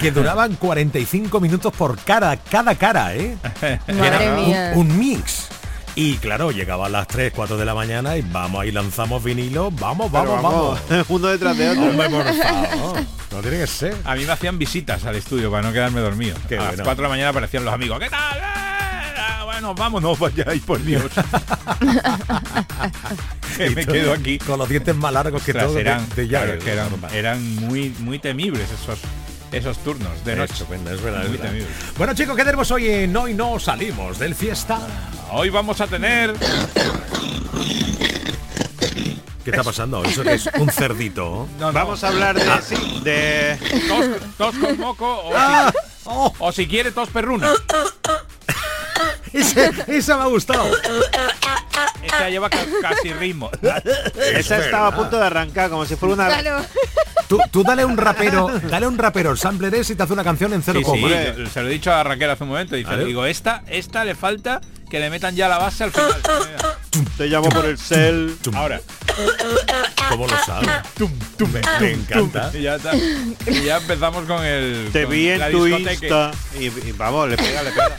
que 0.00 0.10
duraban 0.12 0.54
45 0.56 1.40
minutos 1.40 1.72
por 1.72 1.98
cara, 1.98 2.36
cada 2.36 2.74
cara, 2.74 3.14
¿eh? 3.16 3.36
Madre 3.88 4.06
Era 4.06 4.34
un- 4.34 4.46
mía. 4.46 4.72
Un, 4.74 4.98
mix. 4.98 5.48
Y 5.94 6.14
claro, 6.18 6.52
llegaba 6.52 6.86
a 6.86 6.88
las 6.88 7.08
3, 7.08 7.32
4 7.34 7.56
de 7.56 7.64
la 7.64 7.74
mañana 7.74 8.16
y 8.16 8.22
vamos, 8.22 8.60
ahí 8.62 8.70
lanzamos 8.70 9.22
vinilo, 9.24 9.70
vamos, 9.72 10.10
Pero 10.12 10.40
vamos, 10.40 10.78
vamos. 10.88 11.06
uno 11.08 11.26
detrás 11.28 11.56
de 11.58 11.70
otro. 11.70 11.82
Hombre, 11.90 12.08
por 12.10 12.24
favor. 12.24 13.00
No 13.32 13.40
tiene 13.40 13.58
que 13.58 13.66
ser. 13.66 13.96
A 14.04 14.14
mí 14.14 14.24
me 14.24 14.32
hacían 14.32 14.58
visitas 14.58 15.04
al 15.04 15.16
estudio 15.16 15.50
para 15.50 15.66
no 15.66 15.72
quedarme 15.72 16.00
dormido. 16.00 16.36
Qué 16.48 16.56
a 16.56 16.60
las 16.60 16.68
bueno. 16.68 16.84
4 16.84 16.96
de 16.96 17.02
la 17.02 17.08
mañana 17.08 17.28
aparecían 17.30 17.64
los 17.64 17.74
amigos. 17.74 17.98
¿Qué 17.98 18.08
tal? 18.10 18.36
Eh, 18.38 18.40
ah, 19.18 19.42
Bueno, 19.44 19.74
vamos, 19.74 20.00
no 20.00 20.14
vayáis, 20.14 20.62
por 20.62 20.80
Dios. 20.82 21.02
Que 23.56 23.70
me 23.70 23.84
quedo 23.84 24.12
aquí. 24.12 24.38
Con 24.38 24.58
los 24.58 24.68
dientes 24.68 24.94
más 24.94 25.12
largos 25.12 25.42
que 25.42 25.50
Ostras, 25.50 25.66
todo. 25.66 25.74
de- 25.74 25.80
eran, 25.80 26.08
de 26.14 26.28
llave. 26.28 26.58
es 26.58 26.64
que 26.64 26.72
eran, 26.72 26.88
eran 27.12 27.56
muy, 27.56 27.92
muy 27.98 28.20
temibles 28.20 28.70
esos, 28.70 29.00
esos 29.52 29.78
turnos 29.78 30.24
de 30.24 30.36
noche. 30.36 30.52
Estupendo, 30.52 30.90
es 30.92 31.02
verdad, 31.02 31.24
es 31.26 31.32
verdad. 31.32 31.52
Bueno 31.96 32.14
chicos, 32.14 32.36
¿qué 32.36 32.44
tenemos 32.44 32.70
hoy 32.70 32.88
en 32.88 33.16
Hoy 33.16 33.34
No 33.34 33.58
Salimos 33.58 34.18
del 34.18 34.34
Fiesta? 34.34 34.78
Hoy 35.32 35.50
vamos 35.50 35.80
a 35.80 35.86
tener 35.86 36.34
¿Qué 39.44 39.50
está 39.50 39.62
pasando? 39.64 40.04
Eso 40.04 40.22
que 40.22 40.34
es 40.34 40.48
un 40.58 40.68
cerdito. 40.70 41.48
no, 41.58 41.66
no, 41.68 41.72
Vamos 41.72 42.04
a 42.04 42.08
hablar 42.08 42.36
de, 42.38 42.42
Ah. 42.50 42.60
sí, 42.62 43.00
de 43.02 43.56
tos, 43.88 44.06
tos 44.36 44.54
con 44.58 44.78
moco 44.78 45.06
o, 45.06 45.32
Ah, 45.34 45.72
si, 45.72 45.78
oh, 46.04 46.34
o 46.38 46.52
si 46.52 46.66
quiere 46.66 46.90
tos 46.92 47.08
perruna. 47.08 47.50
ese, 49.32 49.70
ese 49.86 50.14
me 50.14 50.22
ha 50.22 50.26
gustado. 50.26 50.66
Esta 52.02 52.28
lleva 52.30 52.48
ca- 52.50 52.64
casi 52.82 53.12
ritmo. 53.12 53.50
esa 54.36 54.58
estaba 54.64 54.88
a 54.88 54.94
punto 54.94 55.18
de 55.18 55.26
arrancar 55.26 55.70
como 55.70 55.84
si 55.86 55.96
fuera 55.96 56.14
una 56.14 56.26
Claro. 56.28 56.64
Tú, 57.28 57.38
tú 57.50 57.62
dale 57.62 57.84
un 57.84 57.98
rapero, 57.98 58.48
dale 58.70 58.86
un 58.86 58.96
rapero 58.96 59.30
el 59.30 59.38
sampler 59.38 59.74
ese 59.74 59.92
y 59.92 59.96
te 59.96 60.02
hace 60.02 60.14
una 60.14 60.24
canción 60.24 60.52
en 60.54 60.62
cero 60.62 60.78
Sí, 60.78 60.84
coma. 60.84 61.08
se 61.52 61.60
lo 61.62 61.68
he 61.68 61.70
dicho 61.72 61.92
a 61.92 62.02
Raquel 62.02 62.30
hace 62.30 62.42
un 62.44 62.48
momento. 62.50 62.74
Dice, 62.74 62.96
digo, 63.04 63.26
esta, 63.26 63.62
esta 63.66 64.02
le 64.04 64.14
falta 64.14 64.62
que 64.90 64.98
le 64.98 65.10
metan 65.10 65.36
ya 65.36 65.46
la 65.48 65.58
base 65.58 65.84
al 65.84 65.90
final. 65.92 66.14
te 67.18 67.26
llamo 67.26 67.50
por 67.50 67.66
el 67.66 67.76
cel. 67.76 68.34
Ahora. 68.54 68.80
¿Cómo 70.08 70.26
lo 70.26 70.36
sabes? 70.46 70.68
me, 71.52 71.60
me 71.80 71.92
encanta. 71.92 72.50
Y 72.54 72.62
ya, 72.62 72.76
está. 72.76 72.92
Y 72.96 73.62
ya 73.64 73.76
empezamos 73.76 74.24
con 74.24 74.42
el. 74.44 74.88
Te 74.92 75.02
con 75.02 75.12
vi 75.12 75.28
en 75.28 75.40
la 75.40 75.50
tu 75.50 75.64
discoteca. 75.66 75.92
Insta 75.92 76.30
y, 76.58 76.64
y 76.88 76.92
vamos, 76.96 77.28
le 77.28 77.36
pega, 77.36 77.62
le 77.62 77.70
pega. 77.72 77.94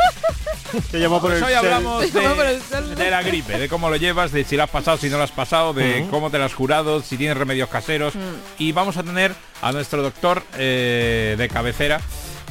Te 0.92 1.00
llamo 1.00 1.20
por 1.20 1.32
Pues 1.32 1.42
el 1.42 1.48
hoy 1.48 1.54
hablamos 1.54 2.14
de, 2.14 3.10
la 3.10 3.22
gripe, 3.24 3.58
de 3.58 3.70
cómo 3.70 3.90
lo 3.90 3.96
llevas, 3.96 4.32
de 4.32 4.44
si 4.44 4.56
lo 4.56 4.64
has 4.64 4.70
pasado, 4.70 4.98
si 4.98 5.10
no 5.10 5.18
lo 5.18 5.24
has 5.24 5.32
pasado, 5.32 5.74
de 5.74 6.06
cómo 6.10 6.30
te 6.30 6.38
lo 6.38 6.46
has 6.46 6.54
curado, 6.54 7.02
si 7.02 7.18
tienes 7.18 7.38
remedios 7.38 7.70
caseros. 7.70 8.14
Y 8.58 8.72
vamos 8.72 8.98
a 8.98 9.04
tener 9.04 9.34
a 9.62 9.72
nuestro 9.72 10.02
doctor 10.02 10.44
eh, 10.58 11.36
de 11.38 11.50
cabecera 11.50 12.02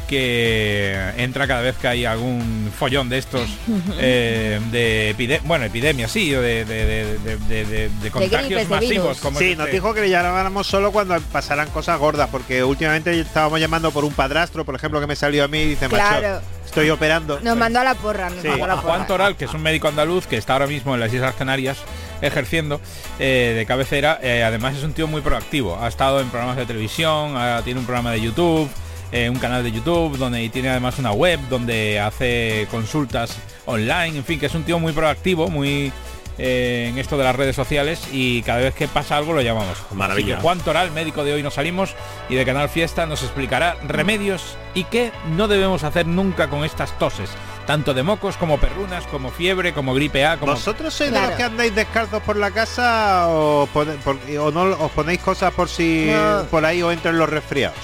que 0.09 1.13
entra 1.19 1.47
cada 1.47 1.61
vez 1.61 1.77
que 1.77 1.87
hay 1.87 2.05
algún 2.05 2.73
follón 2.77 3.09
de 3.09 3.19
estos 3.19 3.49
eh, 3.99 4.61
de 4.71 5.11
epidemia, 5.11 5.43
bueno, 5.47 5.65
epidemia, 5.67 6.09
sí, 6.09 6.35
o 6.35 6.41
de, 6.43 6.65
de, 6.65 6.85
de- 6.87 7.19
de- 7.19 7.37
de- 7.37 7.65
de- 7.65 7.89
de 7.89 8.11
contagios 8.11 8.69
masivos. 8.69 9.19
Como 9.21 9.39
Sí, 9.39 9.51
este. 9.53 9.57
nos 9.63 9.71
dijo 9.71 9.95
que 9.95 10.01
le 10.01 10.11
llamáramos 10.11 10.67
solo 10.67 10.91
cuando 10.91 11.19
pasaran 11.33 11.69
cosas 11.71 11.99
gordas, 11.99 12.29
porque 12.31 12.65
últimamente 12.65 13.19
estábamos 13.21 13.61
llamando 13.61 13.91
por 13.93 14.05
un 14.05 14.13
padrastro, 14.13 14.65
por 14.65 14.75
ejemplo, 14.75 15.01
que 15.01 15.07
me 15.07 15.17
salió 15.17 15.45
a 15.45 15.49
mí 15.49 15.59
y 15.61 15.67
dice, 15.71 15.89
Claro. 15.89 16.29
macho, 16.37 16.47
estoy 16.67 16.91
operando. 16.91 17.39
Nos 17.41 17.57
mandó 17.57 17.81
a 17.81 17.85
la 17.85 17.95
porra, 17.95 18.31
nos 18.31 18.43
Sí, 18.43 18.49
mandó 18.49 18.65
a 18.65 18.69
la 18.69 18.75
porra. 18.77 18.95
Juan 18.95 19.07
Toral, 19.07 19.37
que 19.37 19.45
es 19.45 19.55
un 19.55 19.63
médico 19.63 19.89
andaluz 19.89 20.27
que 20.27 20.37
está 20.37 20.55
ahora 20.55 20.67
mismo 20.67 20.95
en 20.95 21.01
las 21.01 21.13
Islas 21.13 21.35
Canarias 21.35 21.79
ejerciendo 22.21 22.81
eh, 23.21 23.55
de 23.57 23.65
cabecera. 23.67 24.19
eh, 24.23 24.43
además 24.43 24.77
es 24.77 24.83
un 24.83 24.93
tío 24.93 25.07
muy 25.07 25.21
proactivo. 25.21 25.79
Ha 25.81 25.87
estado 25.89 26.21
en 26.21 26.29
programas 26.31 26.57
de 26.57 26.67
televisión, 26.67 27.37
ha- 27.37 27.63
tiene 27.63 27.79
un 27.81 27.87
programa 27.87 28.11
de 28.13 28.21
YouTube, 28.21 28.69
eh, 29.13 29.31
un 29.31 29.39
canal 29.39 29.63
de 29.63 29.73
YouTube 29.73 30.17
donde 30.19 30.43
y 30.43 30.49
tiene 30.49 30.69
además 30.71 30.99
una 30.99 31.13
web 31.13 31.41
donde 31.49 31.99
hace 32.01 32.67
consultas 32.71 33.37
online. 33.67 34.17
En 34.19 34.25
fin, 34.25 34.39
que 34.39 34.47
es 34.47 34.55
un 34.55 34.65
tío 34.65 34.79
muy 34.79 34.93
proactivo, 34.93 35.49
muy 35.49 35.93
eh, 36.41 36.89
en 36.91 36.99
esto 36.99 37.17
de 37.19 37.25
las 37.25 37.35
redes 37.35 37.57
sociales 37.57 38.01
y 38.13 38.43
cada 38.43 38.61
vez 38.61 38.75
que 38.75 38.87
pasa 38.87 39.17
algo 39.17 39.33
lo 39.33 39.41
llamamos. 39.41 39.77
Maravilla. 39.93 40.35
Así 40.35 40.37
que 40.37 40.43
Juan 40.43 40.59
Toral, 40.61 40.91
médico 40.93 41.25
de 41.25 41.33
hoy 41.33 41.43
nos 41.43 41.55
salimos 41.55 41.95
y 42.29 42.35
de 42.37 42.45
Canal 42.45 42.69
Fiesta 42.69 43.07
nos 43.07 43.23
explicará 43.23 43.77
remedios 43.87 44.57
y 44.75 44.85
qué 44.85 45.11
no 45.37 45.49
debemos 45.49 45.83
hacer 45.85 46.07
nunca 46.07 46.49
con 46.49 46.65
estas 46.65 46.97
toses, 46.99 47.31
tanto 47.67 47.93
de 47.93 48.05
mocos 48.05 48.37
como 48.37 48.59
perrunas, 48.59 49.05
como 49.09 49.31
fiebre, 49.33 49.73
como 49.73 49.95
gripe 49.95 50.25
A, 50.25 50.37
como 50.37 50.53
¿Vosotros 50.53 50.95
sois 50.95 51.11
de 51.11 51.21
los 51.21 51.31
que 51.33 51.43
andáis 51.43 51.75
descalzos 51.75 52.23
por 52.23 52.37
la 52.37 52.53
casa 52.53 53.27
o, 53.29 53.67
pone- 53.75 53.95
por- 54.05 54.19
o 54.39 54.51
no 54.53 54.63
os 54.85 54.93
ponéis 54.93 55.19
cosas 55.21 55.53
por 55.53 55.69
si 55.69 56.11
No. 56.13 56.45
por 56.51 56.65
ahí 56.65 56.83
os 56.83 56.93
entran 56.93 57.19
los 57.19 57.29
resfriados? 57.29 57.77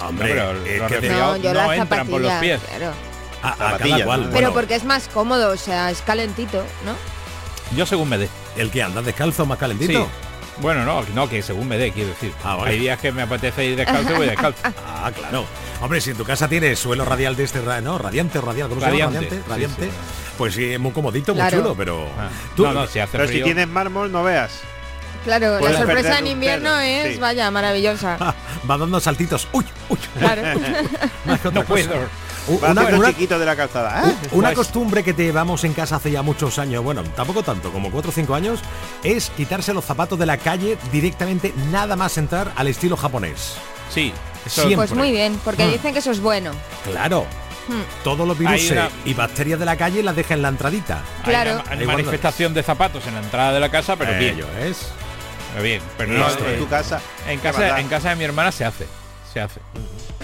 Hombre, 0.00 0.28
pero 0.28 0.52
es 0.64 1.00
que 1.00 1.08
No, 1.10 1.36
yo 1.36 1.52
no 1.54 1.66
las 1.68 1.78
entran 1.78 2.06
por 2.08 2.20
los 2.20 2.32
pies. 2.34 2.60
claro. 2.68 2.92
a, 3.42 3.74
a 3.74 3.78
cada 3.78 4.04
cual. 4.04 4.20
¿no? 4.20 4.26
Pero 4.26 4.30
bueno, 4.32 4.52
porque 4.52 4.74
es 4.74 4.84
más 4.84 5.08
cómodo, 5.08 5.50
o 5.52 5.56
sea, 5.56 5.90
es 5.90 6.02
calentito, 6.02 6.58
¿no? 6.84 6.94
Yo 7.76 7.86
según 7.86 8.08
me 8.08 8.18
dé. 8.18 8.28
el 8.56 8.70
que 8.70 8.82
anda 8.82 9.00
descalzo 9.02 9.46
más 9.46 9.58
calentito. 9.58 10.04
Sí. 10.04 10.10
Bueno, 10.60 10.84
no, 10.84 11.02
no, 11.14 11.28
que 11.28 11.40
según 11.42 11.68
me 11.68 11.78
dé, 11.78 11.90
quiero 11.92 12.10
decir. 12.10 12.32
Ah, 12.44 12.56
vale. 12.56 12.72
Hay 12.72 12.78
días 12.80 12.98
que 13.00 13.12
me 13.12 13.22
apetece 13.22 13.64
ir 13.64 13.76
descalzo 13.76 14.12
y 14.12 14.16
voy 14.16 14.26
descalzo. 14.26 14.60
Ah, 14.86 15.10
claro. 15.16 15.46
Hombre, 15.80 16.00
si 16.02 16.10
en 16.10 16.16
tu 16.18 16.24
casa 16.24 16.48
tienes 16.48 16.78
suelo 16.78 17.06
radial 17.06 17.34
de 17.36 17.44
este, 17.44 17.60
¿no? 17.82 17.96
Radiante 17.96 18.38
o 18.38 18.42
radial, 18.42 18.68
¿cómo 18.68 18.80
se 18.82 18.86
llama? 18.88 18.98
Radiante, 19.06 19.20
Radiante, 19.20 19.36
sí, 19.36 19.50
radiante. 19.50 19.84
sí. 19.86 19.90
Pues 20.36 20.54
sí, 20.54 20.72
es 20.74 20.78
muy 20.80 20.92
comodito, 20.92 21.32
Claro. 21.32 21.56
muy 21.56 21.62
chulo, 21.62 21.74
pero... 21.76 22.06
Ah. 22.18 22.28
Tú- 22.54 22.64
no, 22.64 22.72
no, 22.74 22.86
si 22.86 22.98
hace 22.98 23.16
Pero 23.16 23.28
si 23.30 23.40
tienes 23.42 23.66
mármol, 23.68 24.12
no 24.12 24.22
veas. 24.22 24.60
Claro, 25.24 25.58
Puedes 25.58 25.78
la 25.78 25.84
sorpresa 25.84 26.18
en 26.18 26.26
invierno 26.28 26.78
es, 26.80 27.14
sí. 27.14 27.20
vaya, 27.20 27.50
maravillosa. 27.50 28.16
Va 28.70 28.78
dando 28.78 29.00
saltitos. 29.00 29.46
Uy, 29.52 29.64
uy. 29.88 29.98
Claro. 30.18 30.42
Más 31.26 31.40
que 31.40 31.48
otra 31.48 31.60
No 31.62 31.66
puedo. 31.66 31.88
cosa. 31.88 32.08
U- 32.48 32.58
Va 32.60 32.70
Una, 32.70 32.82
una- 32.86 33.08
chiquito 33.08 33.38
de 33.38 33.44
la 33.46 33.54
calzada. 33.54 34.02
¿eh? 34.08 34.14
una 34.32 34.48
Pues- 34.48 34.56
costumbre 34.56 35.04
que 35.04 35.12
te 35.12 35.24
llevamos 35.24 35.62
en 35.64 35.74
casa 35.74 35.96
hace 35.96 36.10
ya 36.10 36.22
muchos 36.22 36.58
años, 36.58 36.82
bueno, 36.82 37.02
tampoco 37.14 37.42
tanto, 37.42 37.70
como 37.70 37.90
4 37.90 38.10
o 38.10 38.14
5 38.14 38.34
años, 38.34 38.60
es 39.04 39.30
quitarse 39.36 39.74
los 39.74 39.84
zapatos 39.84 40.18
de 40.18 40.24
la 40.26 40.38
calle 40.38 40.78
directamente, 40.90 41.52
nada 41.70 41.96
más 41.96 42.16
entrar 42.16 42.52
al 42.56 42.68
estilo 42.68 42.96
japonés. 42.96 43.54
Sí, 43.92 44.12
Siempre. 44.46 44.76
Pues 44.76 44.92
muy 44.94 45.10
bien, 45.12 45.38
porque 45.44 45.66
Mm. 45.66 45.72
dicen 45.72 45.92
que 45.92 45.98
eso 45.98 46.10
es 46.10 46.20
bueno. 46.20 46.52
Claro. 46.90 47.26
Hmm. 47.68 47.82
Todos 48.02 48.26
los 48.26 48.36
virus 48.38 48.70
una- 48.70 48.88
y 49.04 49.12
bacterias 49.12 49.58
de 49.60 49.66
la 49.66 49.76
calle 49.76 50.02
las 50.02 50.16
deja 50.16 50.32
en 50.32 50.40
la 50.42 50.48
entradita. 50.48 51.02
hay 51.18 51.24
Claro. 51.30 51.60
una- 51.62 51.70
hay 51.70 51.86
manifestación 51.86 52.54
de 52.54 52.62
zapatos 52.62 53.06
en 53.06 53.14
la 53.14 53.20
entrada 53.20 53.52
de 53.52 53.60
la 53.60 53.68
casa, 53.68 53.96
pero 53.96 54.18
bien. 54.18 54.36
Ello 54.36 54.46
es. 54.58 54.88
Bien, 55.62 55.82
pero 55.98 56.12
no, 56.12 56.28
en 56.28 56.58
tu 56.58 56.68
casa. 56.68 57.00
en 57.28 57.38
¿qué 57.40 57.50
casa 57.50 57.80
en 57.80 57.88
casa 57.88 58.10
de 58.10 58.16
mi 58.16 58.24
hermana 58.24 58.52
se 58.52 58.64
hace, 58.64 58.86
se 59.32 59.40
hace. 59.40 59.60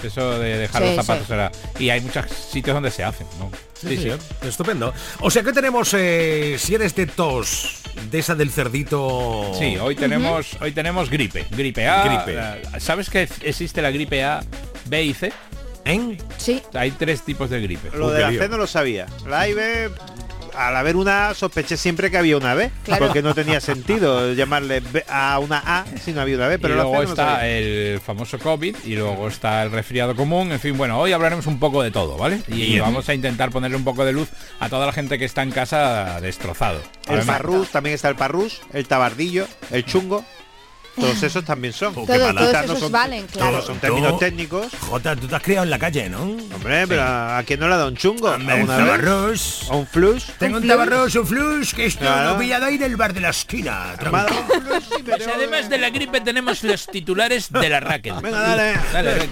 Eso 0.03 0.37
de 0.39 0.57
dejar 0.59 0.83
Sí, 0.83 0.95
los 0.95 1.05
zapatos 1.05 1.27
sí. 1.27 1.33
era- 1.33 1.51
y 1.79 1.89
hay 1.89 2.01
muchos 2.01 2.25
sitios 2.29 2.73
donde 2.75 2.91
se 2.91 3.03
hacen, 3.03 3.25
¿no? 3.39 3.51
Sí, 3.79 3.97
sí, 3.97 4.11
estupendo. 4.47 4.93
O 5.21 5.29
sea 5.31 5.41
que 5.43 5.51
tenemos, 5.51 5.91
eh, 5.97 6.55
si 6.59 6.75
eres 6.75 6.95
de 6.95 7.07
tos, 7.07 7.81
de 8.11 8.19
esa 8.19 8.35
del 8.35 8.51
cerdito... 8.51 9.51
Sí, 9.57 9.75
hoy 9.77 9.95
tenemos 9.95 10.55
hoy 10.61 10.71
tenemos 10.71 11.09
gripe, 11.09 11.45
gripe 11.49 11.87
A. 11.87 12.03
Gripe. 12.03 12.33
la- 12.33 12.79
¿Sabes 12.79 13.09
que 13.09 13.27
existe 13.41 13.81
la 13.81 13.89
gripe 13.91 14.23
A, 14.23 14.41
B 14.85 15.03
y 15.03 15.13
C? 15.15 15.33
¿En? 15.83 16.17
Sí. 16.37 16.61
Hay 16.73 16.91
tres 16.91 17.23
tipos 17.23 17.49
de 17.49 17.61
gripe. 17.61 17.89
Lo 17.97 18.07
Uy, 18.07 18.13
de 18.13 18.19
la. 18.19 18.31
C 18.31 18.49
no 18.49 18.57
lo 18.57 18.67
sabía. 18.67 19.05
La 19.25 19.41
A 19.41 19.47
y 19.49 19.53
B, 19.53 19.89
al 20.57 20.75
haber 20.75 20.95
una 20.95 21.29
A, 21.29 21.33
sospeché 21.33 21.77
siempre 21.77 22.09
que 22.11 22.17
había 22.17 22.37
una 22.37 22.53
B. 22.53 22.71
Claro. 22.83 23.05
Porque 23.05 23.21
no 23.21 23.33
tenía 23.35 23.59
sentido 23.61 24.33
llamarle 24.33 24.79
B 24.79 25.03
a 25.07 25.39
una 25.39 25.61
A 25.65 25.85
si 26.03 26.13
no 26.13 26.21
había 26.21 26.35
una 26.37 26.47
B. 26.47 26.59
Pero 26.59 26.73
y 26.73 26.77
luego 26.77 26.95
no 26.95 27.01
está 27.03 27.35
sabía. 27.35 27.47
el 27.47 27.99
famoso 27.99 28.39
COVID 28.39 28.75
y 28.85 28.95
luego 28.95 29.27
está 29.27 29.63
el 29.63 29.71
resfriado 29.71 30.15
común. 30.15 30.51
En 30.51 30.59
fin, 30.59 30.77
bueno, 30.77 30.99
hoy 30.99 31.11
hablaremos 31.11 31.47
un 31.47 31.59
poco 31.59 31.83
de 31.83 31.91
todo, 31.91 32.17
¿vale? 32.17 32.41
Y 32.47 32.67
Bien. 32.71 32.81
vamos 32.81 33.07
a 33.09 33.13
intentar 33.13 33.51
ponerle 33.51 33.77
un 33.77 33.83
poco 33.83 34.03
de 34.05 34.13
luz 34.13 34.29
a 34.59 34.69
toda 34.69 34.85
la 34.85 34.93
gente 34.93 35.17
que 35.17 35.25
está 35.25 35.43
en 35.43 35.51
casa 35.51 36.19
destrozado. 36.21 36.79
El 37.07 37.15
Además, 37.17 37.25
parrús, 37.37 37.69
también 37.69 37.93
está 37.95 38.09
el 38.09 38.15
parrús, 38.15 38.61
el 38.73 38.87
tabardillo, 38.87 39.47
el 39.71 39.85
chungo. 39.85 40.25
Todos 40.99 41.23
esos 41.23 41.43
también 41.45 41.73
son. 41.73 41.93
Oh, 41.95 42.05
Todo- 42.05 42.33
todos 42.33 42.63
esos 42.65 42.79
son- 42.79 42.91
valen, 42.91 43.27
claro. 43.27 43.51
Todos 43.51 43.65
son 43.65 43.79
términos 43.79 44.13
Tú- 44.13 44.19
técnicos. 44.19 44.67
Jota, 44.89 45.15
tú 45.15 45.27
te 45.27 45.35
has 45.35 45.41
criado 45.41 45.63
en 45.63 45.69
la 45.69 45.79
calle, 45.79 46.09
¿no? 46.09 46.21
Hombre, 46.23 46.87
pero 46.87 47.03
¿a 47.03 47.41
quién 47.45 47.59
no 47.59 47.67
le 47.67 47.73
ha 47.75 47.77
dado 47.77 47.89
un 47.89 47.95
chungo? 47.97 48.29
¿Alguna 48.29 48.55
un 48.55 48.67
tabarros. 48.67 49.67
¿O 49.69 49.77
un 49.77 49.87
flush? 49.87 50.25
Tengo 50.39 50.57
un 50.57 50.67
tabarros, 50.67 51.15
un 51.15 51.25
flush, 51.27 51.73
que 51.73 51.85
esto 51.85 52.01
Claro. 52.01 52.29
lo 52.31 52.35
he 52.35 52.39
pillado 52.39 52.65
ahí 52.65 52.77
del 52.77 52.95
bar 52.95 53.13
de 53.13 53.21
la 53.21 53.29
esquina. 53.29 53.95
Pues 55.05 55.27
además 55.27 55.69
de 55.69 55.77
la 55.77 55.89
gripe 55.89 56.21
tenemos 56.21 56.63
los 56.63 56.87
titulares 56.87 57.51
de 57.51 57.69
la 57.69 57.79
racket. 57.79 58.15
Venga, 58.21 58.39
dale. 58.41 58.73
Dale. 58.93 59.29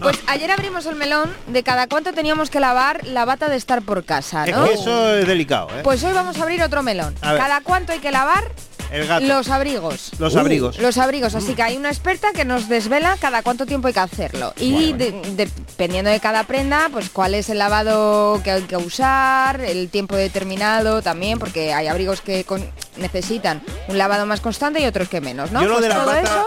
Pues 0.00 0.18
ayer 0.26 0.50
abrimos 0.50 0.86
el 0.86 0.94
melón 0.96 1.30
de 1.48 1.62
cada 1.62 1.86
cuánto 1.88 2.12
teníamos 2.12 2.50
que 2.50 2.60
lavar 2.60 3.04
la 3.06 3.24
bata 3.24 3.48
de 3.48 3.56
estar 3.56 3.82
por 3.82 4.04
casa, 4.04 4.44
Es 4.44 4.56
¿no? 4.56 4.64
que 4.64 4.74
eso 4.74 5.14
es 5.14 5.26
delicado, 5.26 5.68
¿eh? 5.70 5.80
Pues 5.82 6.02
hoy 6.04 6.12
vamos 6.12 6.38
a 6.38 6.42
abrir 6.42 6.62
otro 6.62 6.82
melón. 6.82 7.14
A. 7.22 7.36
Cada 7.36 7.60
cuánto 7.60 7.92
hay 7.92 7.98
que 7.98 8.10
lavar 8.10 8.44
el 8.92 9.06
gato. 9.06 9.26
los 9.26 9.48
abrigos. 9.48 10.10
Los 10.18 10.34
Uh. 10.34 10.38
abrigos. 10.40 10.78
Los 10.78 10.98
abrigos, 10.98 11.34
así 11.34 11.54
que 11.54 11.62
hay 11.62 11.76
una 11.76 11.88
experta 11.88 12.32
que 12.32 12.44
nos 12.44 12.68
desvela 12.68 13.16
cada 13.20 13.42
cuánto 13.42 13.66
tiempo 13.66 13.88
hay 13.88 13.94
que 13.94 14.00
hacerlo. 14.00 14.52
Y 14.58 14.92
de- 14.92 15.12
dependiendo 15.36 16.10
de 16.10 16.20
cada 16.20 16.44
prenda, 16.44 16.88
pues 16.92 17.08
cuál 17.10 17.34
es 17.34 17.48
el 17.48 17.58
lavado 17.58 18.40
que 18.44 18.50
hay 18.50 18.62
que 18.62 18.76
usar, 18.76 19.60
el 19.60 19.88
tiempo 19.88 20.14
determinado 20.16 21.02
también, 21.02 21.38
porque 21.38 21.72
hay 21.72 21.86
abrigos 21.88 22.20
que 22.20 22.44
con- 22.44 22.68
necesitan 22.96 23.62
un 23.88 23.98
lavado 23.98 24.26
más 24.26 24.40
constante 24.40 24.80
y 24.80 24.86
otros 24.86 25.08
que 25.08 25.20
menos, 25.20 25.50
¿no? 25.52 25.62
Yo 25.62 25.68
lo 25.68 25.74
Pues 25.76 25.82
de 25.84 25.88
la 25.88 25.94
todo 26.04 26.14
eso 26.14 26.46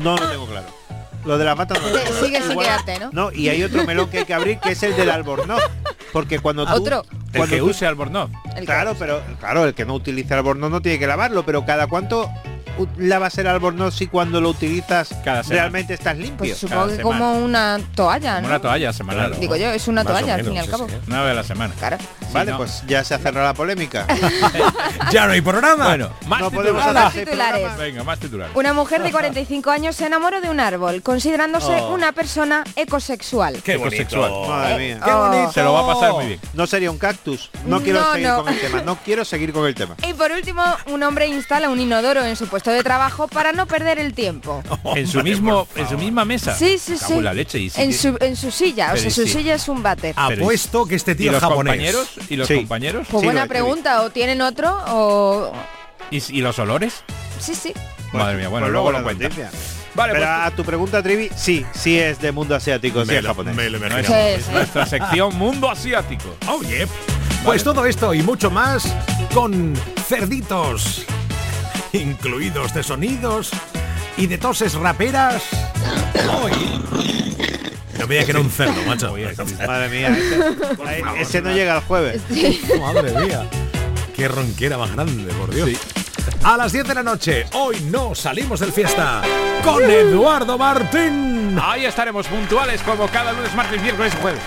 no 0.00 0.16
lo 0.16 0.28
tengo 0.30 0.46
claro. 0.46 0.66
Lo 1.24 1.38
de 1.38 1.44
la 1.44 1.54
bata 1.54 1.74
no 1.74 2.24
sigue 2.24 2.42
sin 2.42 2.58
quedarte, 2.58 2.98
¿no? 2.98 3.10
No, 3.12 3.32
y 3.32 3.48
hay 3.48 3.62
otro 3.62 3.84
melón 3.86 4.08
que 4.10 4.18
hay 4.18 4.24
que 4.24 4.34
abrir 4.34 4.58
que 4.58 4.72
es 4.72 4.82
el 4.82 4.96
del 4.96 5.10
albornoz. 5.10 5.62
Porque 6.12 6.38
cuando 6.40 6.66
tú... 6.66 6.72
Otro. 6.74 7.04
El 7.32 7.48
que 7.48 7.58
tú- 7.58 7.66
use 7.70 7.86
albornoz. 7.86 8.30
el 8.54 8.60
que- 8.60 8.64
Claro, 8.66 8.94
pero 8.98 9.22
claro, 9.40 9.64
el 9.64 9.74
que 9.74 9.84
no 9.86 9.94
utiliza 9.94 10.36
albornoz 10.36 10.70
no 10.70 10.82
tiene 10.82 10.98
que 10.98 11.06
lavarlo, 11.06 11.44
pero 11.46 11.64
cada 11.64 11.86
cuánto 11.86 12.28
lavas 12.96 13.36
el 13.38 13.46
albornoz 13.46 13.94
si 13.94 14.06
cuando 14.06 14.40
lo 14.40 14.50
utilizas 14.50 15.14
Cada 15.24 15.42
realmente 15.42 15.94
estás 15.94 16.16
limpio. 16.16 16.38
Pues 16.38 16.58
supongo 16.58 16.82
cada 16.82 16.90
que 16.96 17.02
semana. 17.02 17.18
como 17.18 17.38
una 17.44 17.80
toalla. 17.94 18.38
Una 18.44 18.58
toalla 18.60 18.92
semanal. 18.92 19.26
Claro. 19.28 19.40
Digo 19.40 19.56
yo, 19.56 19.70
es 19.70 19.88
una 19.88 20.04
Más 20.04 20.12
toalla 20.12 20.34
al 20.34 20.44
fin 20.44 20.54
y 20.54 20.58
al 20.58 20.68
cabo. 20.68 20.88
sí. 20.88 20.94
Una 21.06 21.22
vez 21.22 21.30
a 21.32 21.34
la 21.34 21.44
semana. 21.44 21.74
Claro. 21.78 21.98
vale, 22.32 22.50
no. 22.52 22.56
pues 22.58 22.82
ya 22.86 23.04
se 23.04 23.14
ha 23.14 23.18
cerrado 23.18 23.46
la 23.46 23.54
polémica. 23.54 24.06
Ya 25.10 25.26
no 25.26 25.32
hay 25.32 25.40
programa. 25.40 25.84
Bueno, 25.88 26.10
más 26.26 26.40
no 26.40 26.50
titulares. 26.50 27.76
Venga, 27.76 28.02
más 28.04 28.18
titulares. 28.18 28.54
Una 28.56 28.72
mujer 28.72 29.02
de 29.02 29.10
45 29.10 29.70
años 29.70 29.96
se 29.96 30.06
enamoró 30.06 30.40
de 30.40 30.48
un 30.48 30.60
árbol, 30.60 31.02
considerándose 31.02 31.72
Oh. 31.82 31.92
una 31.94 32.12
persona 32.12 32.64
ecosexual. 32.76 33.62
Qué. 33.62 33.74
Ecosexual. 33.74 34.30
Madre 34.48 34.78
mía. 34.78 35.00
Qué 35.04 35.10
bonito. 35.12 35.52
Se 35.52 35.62
lo 35.62 35.72
va 35.72 35.80
a 35.80 35.94
pasar 35.94 36.12
muy 36.12 36.26
bien. 36.26 36.40
No 36.54 36.66
sería 36.66 36.90
un 36.90 36.98
cactus. 36.98 37.50
No 37.66 37.80
quiero 37.82 38.00
No, 38.00 38.12
seguir 38.12 38.28
no. 38.28 38.36
con 38.44 38.48
el 38.52 38.60
tema. 38.60 38.82
No 38.82 38.96
quiero 39.04 39.24
seguir 39.24 39.52
con 39.52 39.66
el 39.66 39.74
tema. 39.74 39.96
Y 40.08 40.14
por 40.14 40.30
último, 40.30 40.62
un 40.86 41.02
hombre 41.02 41.26
instala 41.26 41.68
un 41.68 41.80
inodoro 41.80 42.24
en 42.24 42.36
su 42.36 42.46
puesto 42.48 42.61
de 42.70 42.82
trabajo 42.82 43.28
para 43.28 43.52
no 43.52 43.66
perder 43.66 43.98
el 43.98 44.14
tiempo. 44.14 44.62
En 44.96 45.06
su 45.06 45.18
Hombre, 45.18 45.32
mismo, 45.32 45.66
en 45.76 45.88
su 45.88 45.98
misma 45.98 46.24
mesa. 46.24 46.54
Sí, 46.54 46.78
sí, 46.78 46.96
sí. 46.96 47.14
en 47.14 47.24
la 47.24 47.34
leche 47.34 47.58
y 47.58 47.70
sí 47.70 47.80
En 47.80 47.90
que- 47.90 47.96
su, 47.96 48.16
en 48.20 48.36
su 48.36 48.50
silla, 48.50 48.92
o 48.92 48.96
sea, 48.96 49.10
su 49.10 49.22
sí. 49.26 49.32
silla 49.32 49.54
es 49.54 49.68
un 49.68 49.82
váter. 49.82 50.14
Apuesto 50.16 50.86
que 50.86 50.94
este 50.94 51.12
¿Y 51.12 51.14
tío 51.16 51.26
es 51.30 51.32
los 51.34 51.42
japonés. 51.42 51.72
compañeros? 51.74 52.08
¿Y 52.28 52.36
los 52.36 52.48
Sí. 52.48 52.56
compañeros? 52.56 53.06
Pues 53.10 53.20
Sí, 53.20 53.26
buena 53.26 53.46
pregunta, 53.46 54.02
o 54.02 54.10
tienen 54.10 54.40
otro 54.42 54.76
o... 54.88 55.52
¿Y, 56.10 56.22
y 56.38 56.40
los 56.42 56.58
olores? 56.58 57.02
Sí, 57.40 57.54
sí. 57.54 57.72
Madre 58.12 58.36
mía, 58.36 58.48
bueno, 58.48 58.66
Pues 58.66 58.72
luego 58.72 58.92
la 58.92 58.98
lo 58.98 59.04
cuenta. 59.04 59.28
Vale, 59.94 60.12
Pero 60.14 60.24
pues 60.26 60.38
a 60.46 60.50
tu 60.56 60.64
pregunta, 60.64 61.02
Trivi, 61.02 61.28
sí, 61.36 61.66
sí 61.74 61.98
es 61.98 62.18
de 62.20 62.32
mundo 62.32 62.54
asiático, 62.54 63.04
sí 63.04 63.14
es 63.14 63.24
japonés. 63.26 63.54
me 63.54 63.68
lo 63.70 63.78
no 63.78 63.86
imagino. 63.88 64.14
es, 64.16 64.40
es 64.40 64.48
nuestra 64.48 64.86
sección 64.86 65.36
Mundo 65.36 65.70
Asiático. 65.70 66.34
Oh, 66.48 66.62
yeah. 66.62 66.86
Pues 67.44 67.62
todo 67.64 67.84
esto 67.86 68.14
y 68.14 68.22
mucho 68.22 68.50
más 68.50 68.84
con 69.34 69.74
cerditos, 70.08 71.04
incluidos 71.98 72.74
de 72.74 72.82
sonidos 72.82 73.50
y 74.16 74.26
de 74.26 74.38
toses 74.38 74.74
raperas. 74.74 75.42
Hoy. 76.42 76.52
No 77.98 78.06
veía 78.06 78.24
que 78.24 78.30
era 78.32 78.40
un 78.40 78.50
cerdo, 78.50 78.82
macho. 78.86 79.14
Madre 79.66 79.88
mía, 79.88 80.16
ese, 80.16 81.20
ese 81.20 81.40
no 81.42 81.52
llega 81.52 81.76
al 81.76 81.82
jueves. 81.82 82.22
Madre 82.80 83.12
mía. 83.20 83.46
Qué 84.16 84.28
ronquera 84.28 84.76
más 84.78 84.92
grande, 84.92 85.32
por 85.34 85.54
Dios. 85.54 85.70
a 86.42 86.56
las 86.56 86.72
10 86.72 86.88
de 86.88 86.94
la 86.94 87.02
noche. 87.02 87.46
Hoy 87.52 87.80
no 87.90 88.14
salimos 88.14 88.60
del 88.60 88.72
fiesta 88.72 89.22
con 89.62 89.82
Eduardo 89.88 90.58
Martín. 90.58 91.58
Ahí 91.62 91.84
estaremos 91.84 92.26
puntuales 92.26 92.80
como 92.82 93.06
cada 93.08 93.32
lunes, 93.32 93.54
martes, 93.54 93.80
miércoles 93.80 94.12
y 94.18 94.22
jueves. 94.22 94.42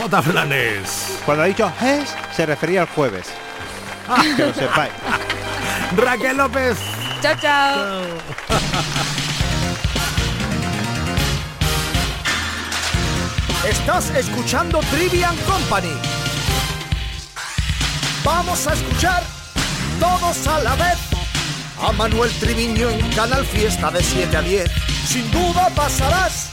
J. 0.00 0.22
Flanes. 0.22 1.18
Cuando 1.24 1.44
ha 1.44 1.46
dicho 1.46 1.72
es, 1.82 2.14
se 2.34 2.46
refería 2.46 2.82
al 2.82 2.88
jueves. 2.88 3.26
Ah, 4.08 4.24
que 4.36 4.46
lo 4.46 4.54
sepáis. 4.54 4.92
Raquel 5.96 6.36
López. 6.36 6.78
Chao, 7.22 7.34
chao. 7.40 8.04
Estás 13.68 14.10
escuchando 14.10 14.80
Trivian 14.90 15.36
Company. 15.38 15.92
Vamos 18.24 18.66
a 18.66 18.74
escuchar 18.74 19.22
todos 19.98 20.46
a 20.46 20.60
la 20.60 20.74
vez 20.76 20.98
a 21.80 21.92
Manuel 21.92 22.30
Triviño 22.38 22.90
en 22.90 23.08
Canal 23.12 23.44
Fiesta 23.44 23.90
de 23.90 24.02
7 24.02 24.36
a 24.36 24.42
10. 24.42 24.70
Sin 25.06 25.30
duda 25.30 25.70
pasarás, 25.74 26.50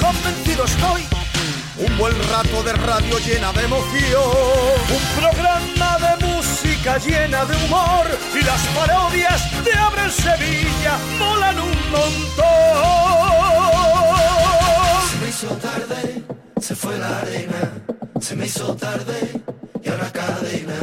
convencido 0.00 0.64
estoy. 0.64 1.06
Un 1.78 1.96
buen 1.98 2.14
rato 2.30 2.62
de 2.62 2.72
radio 2.72 3.18
llena 3.18 3.52
de 3.52 3.64
emoción. 3.64 4.22
Un 4.90 5.20
programa 5.20 5.98
de 5.98 6.29
música 6.80 6.98
llena 6.98 7.44
de 7.44 7.56
humor. 7.64 8.06
Y 8.34 8.44
las 8.44 8.66
parodias 8.68 9.64
de 9.64 9.72
Abre 9.72 10.10
Sevilla 10.10 10.98
molan 11.18 11.60
un 11.60 11.90
montón. 11.90 12.40
Se 15.10 15.18
me 15.18 15.28
hizo 15.28 15.48
tarde, 15.56 16.24
se 16.60 16.74
fue 16.74 16.98
la 16.98 17.18
arena. 17.18 17.72
Se 18.20 18.36
me 18.36 18.46
hizo 18.46 18.74
tarde 18.76 19.42
y 19.82 19.88
ahora 19.88 20.10
cadena. 20.12 20.78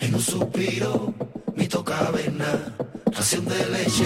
En 0.00 0.14
un 0.14 0.20
suspiro, 0.20 1.14
mi 1.54 1.66
toca 1.66 2.10
vena. 2.10 2.74
Ración 3.06 3.44
de 3.46 3.66
leche, 3.70 4.04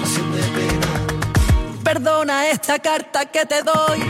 ración 0.00 0.32
de 0.32 0.42
pena. 0.42 0.86
Perdona 1.84 2.50
esta 2.50 2.78
carta 2.78 3.26
que 3.26 3.44
te 3.46 3.62
doy 3.62 4.00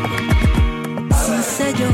sin 1.24 1.42
sello. 1.42 1.88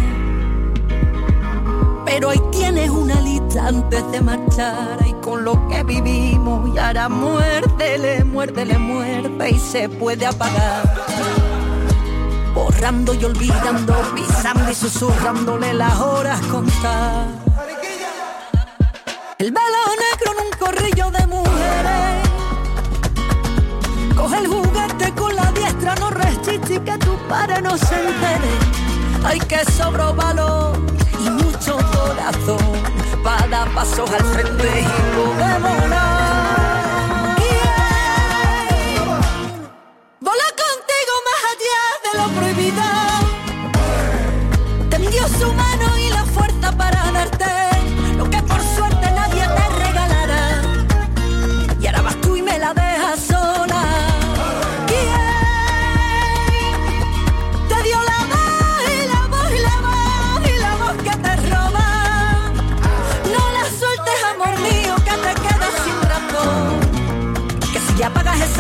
Pero 2.07 2.31
ahí 2.31 2.41
tienes 2.53 2.91
una 2.91 3.21
lista 3.21 3.67
antes 3.67 4.13
de 4.13 4.21
marchar 4.21 4.44
y 4.57 5.13
con 5.15 5.45
lo 5.45 5.67
que 5.69 5.83
vivimos 5.83 6.73
y 6.73 6.79
ahora 6.79 7.09
muérdele, 7.09 8.23
muérdele, 8.23 8.79
muerde 8.79 9.51
y 9.51 9.59
se 9.59 9.89
puede 9.89 10.27
apagar. 10.27 10.95
Borrando 12.55 13.15
y 13.15 13.25
olvidando, 13.25 13.95
pisando 14.15 14.71
y 14.71 14.75
susurrándole 14.77 15.75
las 15.75 15.99
horas 15.99 16.41
contar. 16.43 17.27
El 19.39 19.51
velo 19.51 19.81
negro 19.99 20.33
en 20.33 20.47
un 20.47 20.53
corrillo 20.57 21.11
de 21.11 21.27
mujeres. 21.27 22.29
Coge 24.15 24.39
el 24.39 24.47
juguete 24.47 25.13
con 25.17 25.35
la 25.35 25.51
diestra, 25.51 25.97
no 25.97 26.11
resiste 26.11 26.81
que 26.81 26.99
tu 26.99 27.17
padre 27.29 27.61
no 27.61 27.77
se 27.77 27.95
entere. 27.97 28.55
Hay 29.25 29.41
que 29.41 29.65
sobro 29.73 30.15
valor 30.15 30.79
y 31.19 31.29
mucho 31.29 31.77
corazón 31.77 32.94
dar 33.25 33.69
pasos 33.75 34.11
al 34.11 34.25
frente 34.25 34.81
y 34.81 34.85
podemos 35.17 35.81
volar. 35.81 37.37
Yeah. 37.39 38.85
Voló 40.21 40.49
contigo 40.63 41.15
más 41.29 41.41
allá 41.53 41.83
de 42.05 42.11
lo 42.19 42.25
prohibido. 42.39 42.54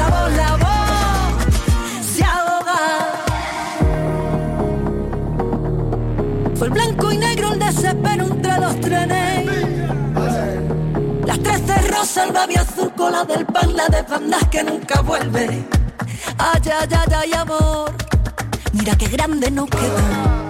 Voz, 0.02 0.32
la 0.32 0.56
voz 0.56 1.44
se 2.04 2.24
ahoga. 2.24 2.80
Fue 6.56 6.66
el 6.66 6.72
blanco 6.72 7.12
y 7.12 7.18
negro 7.18 7.52
el 7.52 7.58
desespero 7.58 8.24
entre 8.26 8.58
los 8.60 8.80
trenes. 8.80 9.46
Las 11.26 11.38
tres 11.42 11.66
de 11.66 11.74
el 12.24 12.32
babi 12.32 12.54
azul, 12.54 12.92
cola 12.96 13.24
del 13.24 13.46
pan, 13.46 13.76
la 13.76 13.88
de 13.88 14.02
bandas 14.02 14.48
que 14.48 14.62
nunca 14.62 15.00
vuelve. 15.00 15.64
Ay, 16.38 16.60
ay, 16.64 16.88
ay, 16.90 17.14
ay, 17.16 17.32
amor, 17.32 17.92
mira 18.72 18.96
qué 18.96 19.06
grande 19.08 19.50
nos 19.50 19.68
quedó. 19.70 20.44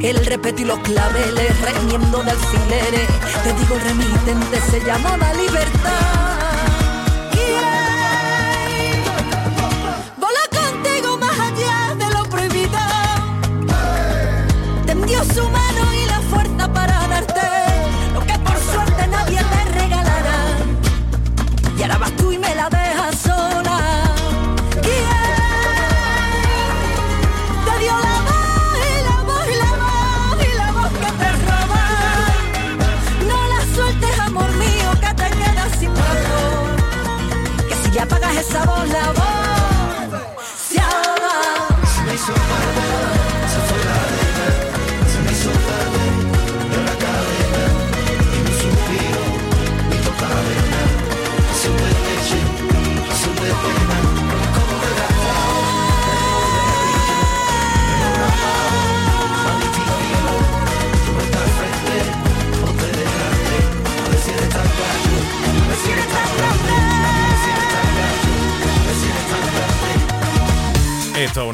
El 0.00 0.24
repetir 0.24 0.66
los 0.66 0.78
claveles, 0.80 1.60
reñiendo 1.60 2.22
de 2.22 2.30
alfileres. 2.30 3.08
Te 3.44 3.52
digo, 3.52 3.78
remitente 3.84 4.60
se 4.70 4.80
llamaba 4.84 5.32
libertad. 5.34 6.19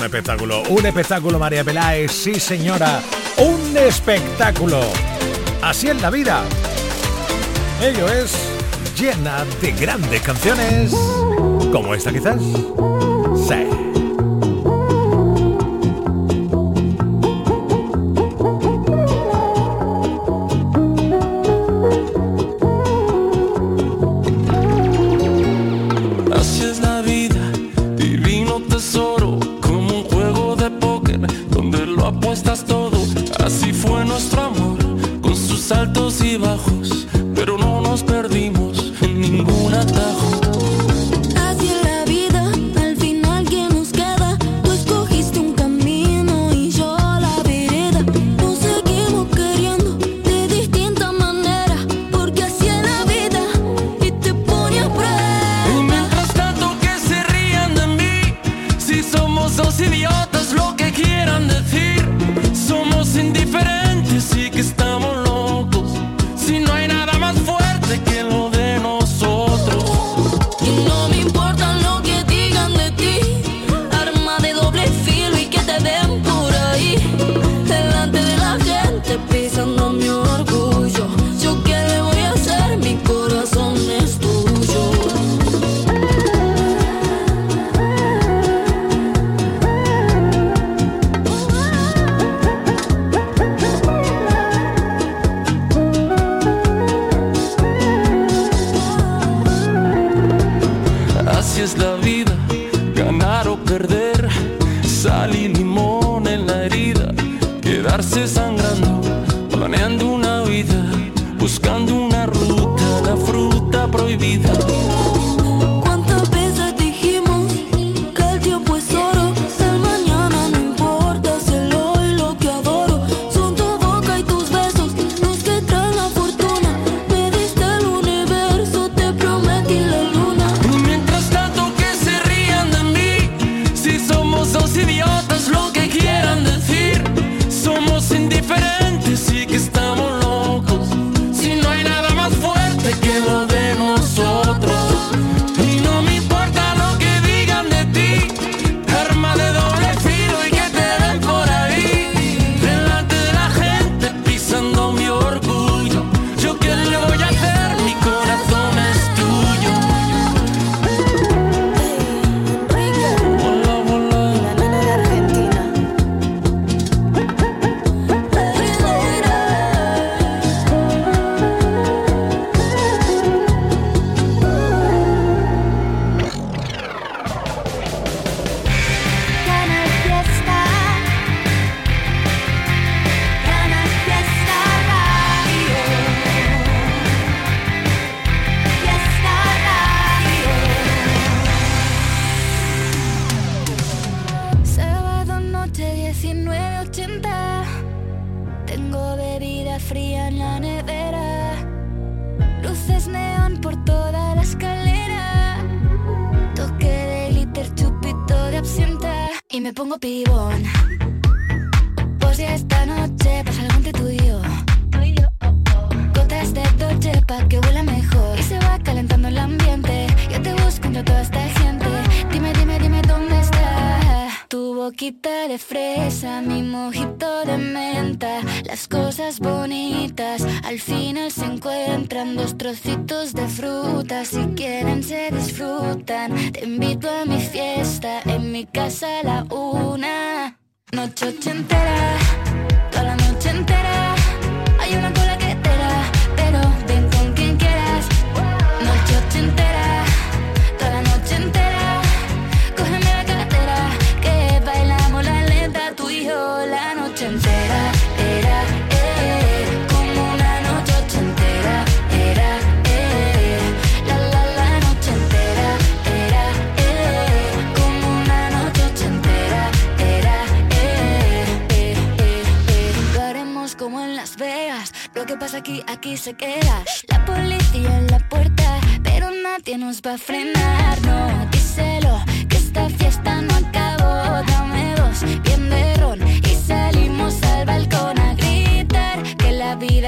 Espectáculo, 0.06 0.62
un 0.68 0.86
espectáculo 0.86 1.38
María 1.38 1.62
Peláez, 1.64 2.10
sí 2.10 2.40
señora, 2.40 3.02
un 3.38 3.76
espectáculo. 3.76 4.80
Así 5.62 5.88
es 5.88 6.00
la 6.00 6.10
vida. 6.10 6.42
Ello 7.82 8.08
es 8.08 8.34
llena 8.98 9.44
de 9.60 9.72
grandes 9.72 10.22
canciones, 10.22 10.92
como 11.70 11.94
esta 11.94 12.12
quizás. 12.12 12.40
auxiliou 59.66 60.12
dos 60.30 60.55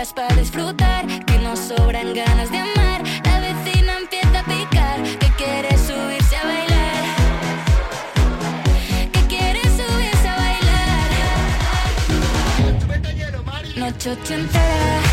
para 0.06 0.32
disfrutar, 0.36 1.06
que 1.24 1.38
nos 1.38 1.58
sobran 1.58 2.14
ganas 2.14 2.52
de 2.52 2.58
amar. 2.58 3.02
La 3.24 3.40
vecina 3.40 3.98
empieza 3.98 4.38
a 4.38 4.44
picar, 4.44 5.02
que 5.02 5.28
quiere 5.32 5.76
subirse 5.76 6.36
a 6.36 6.44
bailar. 6.44 7.04
Que 9.12 9.20
quiere 9.26 9.60
subirse 9.62 10.28
a 10.28 10.36
bailar. 10.36 11.10
Noche 13.76 14.12
ochentera 14.12 15.07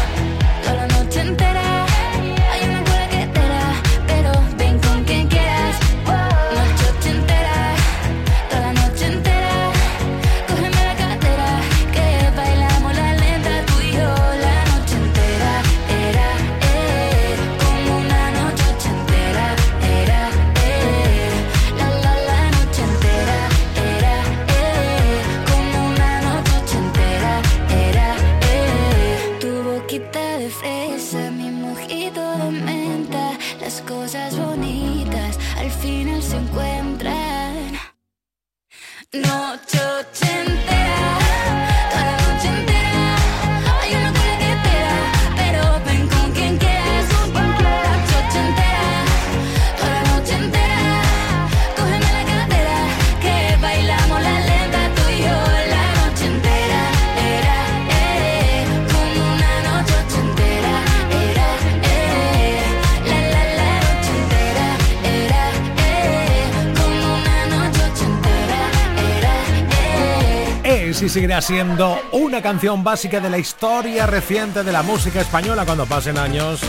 seguirá 71.26 71.42
siendo 71.42 72.00
una 72.12 72.40
canción 72.40 72.84
básica 72.84 73.20
de 73.20 73.32
la 73.32 73.40
historia 73.40 74.06
reciente 74.06 74.64
de 74.64 74.72
la 74.72 74.84
música 74.84 75.22
española. 75.22 75.66
Cuando 75.66 75.88
pasen 75.88 76.20
años, 76.20 76.62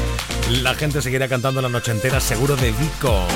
la 0.62 0.74
gente 0.74 1.02
seguirá 1.02 1.28
cantando 1.28 1.60
la 1.60 1.68
noche 1.68 1.90
entera, 1.90 2.20
seguro 2.20 2.56
de 2.56 2.72
Vico. 2.72 3.26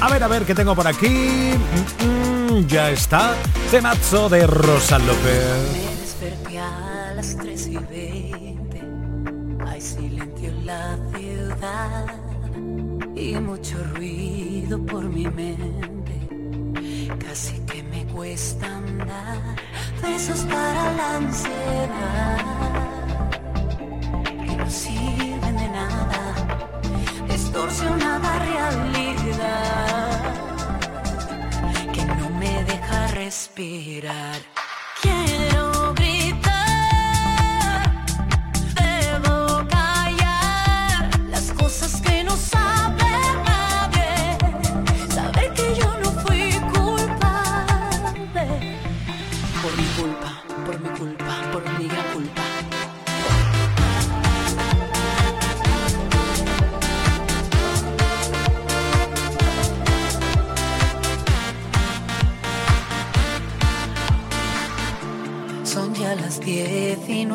A 0.00 0.08
ver, 0.08 0.22
a 0.22 0.28
ver, 0.28 0.44
¿qué 0.44 0.54
tengo 0.54 0.76
por 0.76 0.86
aquí? 0.86 1.08
Mm, 1.08 2.52
mm, 2.52 2.66
ya 2.68 2.90
está. 2.92 3.34
Temazo 3.72 4.28
de 4.28 4.46
Rosa 4.46 5.00
López 5.00 5.84
cuesta 18.14 18.66
andar. 18.66 19.56
Besos 20.00 20.40
para 20.44 20.92
la 20.92 21.16
ansiedad, 21.16 22.38
que 24.46 24.56
no 24.56 24.70
sirven 24.70 25.56
de 25.56 25.68
nada, 25.68 26.22
distorsionada 27.28 28.38
realidad, 28.50 30.20
que 31.92 32.04
no 32.04 32.30
me 32.38 32.64
deja 32.64 33.06
respirar. 33.08 34.53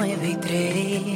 19 0.03 0.27
y 0.29 0.35
30. 0.35 1.08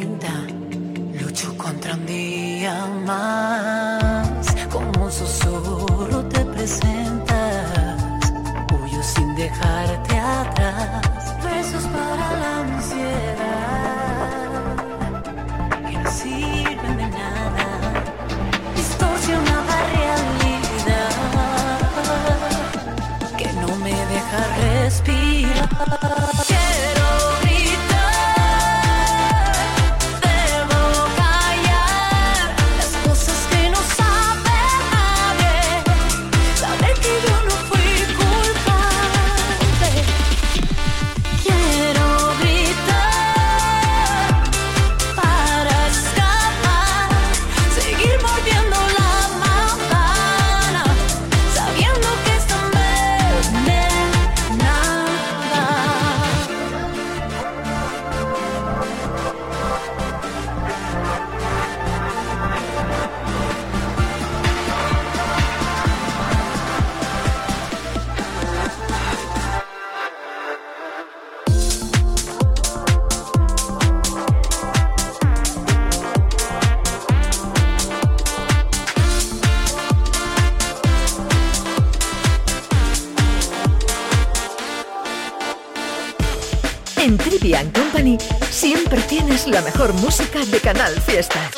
La 89.48 89.62
mejor 89.62 89.94
música 89.96 90.40
de 90.46 90.60
Canal 90.60 91.00
Fiesta. 91.02 91.50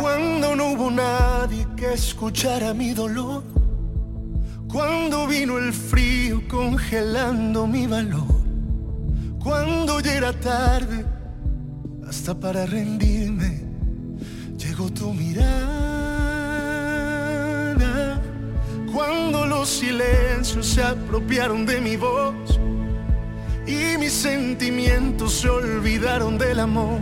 Cuando 0.00 0.56
no 0.56 0.72
hubo 0.72 0.90
nadie 0.90 1.66
que 1.76 1.94
escuchara 1.94 2.74
mi 2.74 2.92
dolor, 2.92 3.42
cuando 4.70 5.26
vino 5.26 5.58
el 5.58 5.72
frío 5.72 6.42
congelando 6.48 7.66
mi 7.66 7.86
valor, 7.86 8.26
cuando 9.42 10.00
ya 10.00 10.14
era 10.14 10.32
tarde 10.32 11.04
hasta 12.06 12.38
para 12.38 12.66
rendirme, 12.66 13.62
llegó 14.56 14.90
tu 14.90 15.14
mirada, 15.14 15.40
cuando 18.92 19.46
los 19.46 19.68
silencios 19.68 20.66
se 20.66 20.82
apropiaron 20.82 21.64
de 21.64 21.80
mi 21.80 21.96
voz 21.96 22.47
sentimientos 24.18 25.32
se 25.32 25.48
olvidaron 25.48 26.38
del 26.38 26.58
amor. 26.58 26.98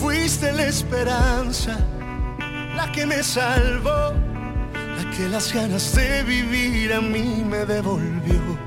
Fuiste 0.00 0.52
la 0.52 0.66
esperanza, 0.66 1.78
la 2.76 2.90
que 2.90 3.06
me 3.06 3.22
salvó, 3.22 4.12
la 4.96 5.10
que 5.16 5.28
las 5.28 5.52
ganas 5.52 5.94
de 5.94 6.24
vivir 6.24 6.92
a 6.92 7.00
mí 7.00 7.44
me 7.48 7.64
devolvió. 7.64 8.58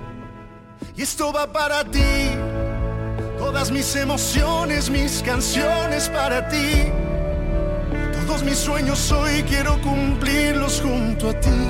Y 0.95 1.01
esto 1.01 1.33
va 1.33 1.51
para 1.51 1.83
ti, 1.83 2.31
todas 3.37 3.71
mis 3.71 3.95
emociones, 3.95 4.89
mis 4.89 5.21
canciones 5.21 6.07
para 6.09 6.47
ti. 6.47 6.91
Todos 8.25 8.43
mis 8.43 8.57
sueños 8.57 9.11
hoy 9.11 9.43
quiero 9.43 9.81
cumplirlos 9.81 10.81
junto 10.81 11.29
a 11.29 11.33
ti. 11.33 11.61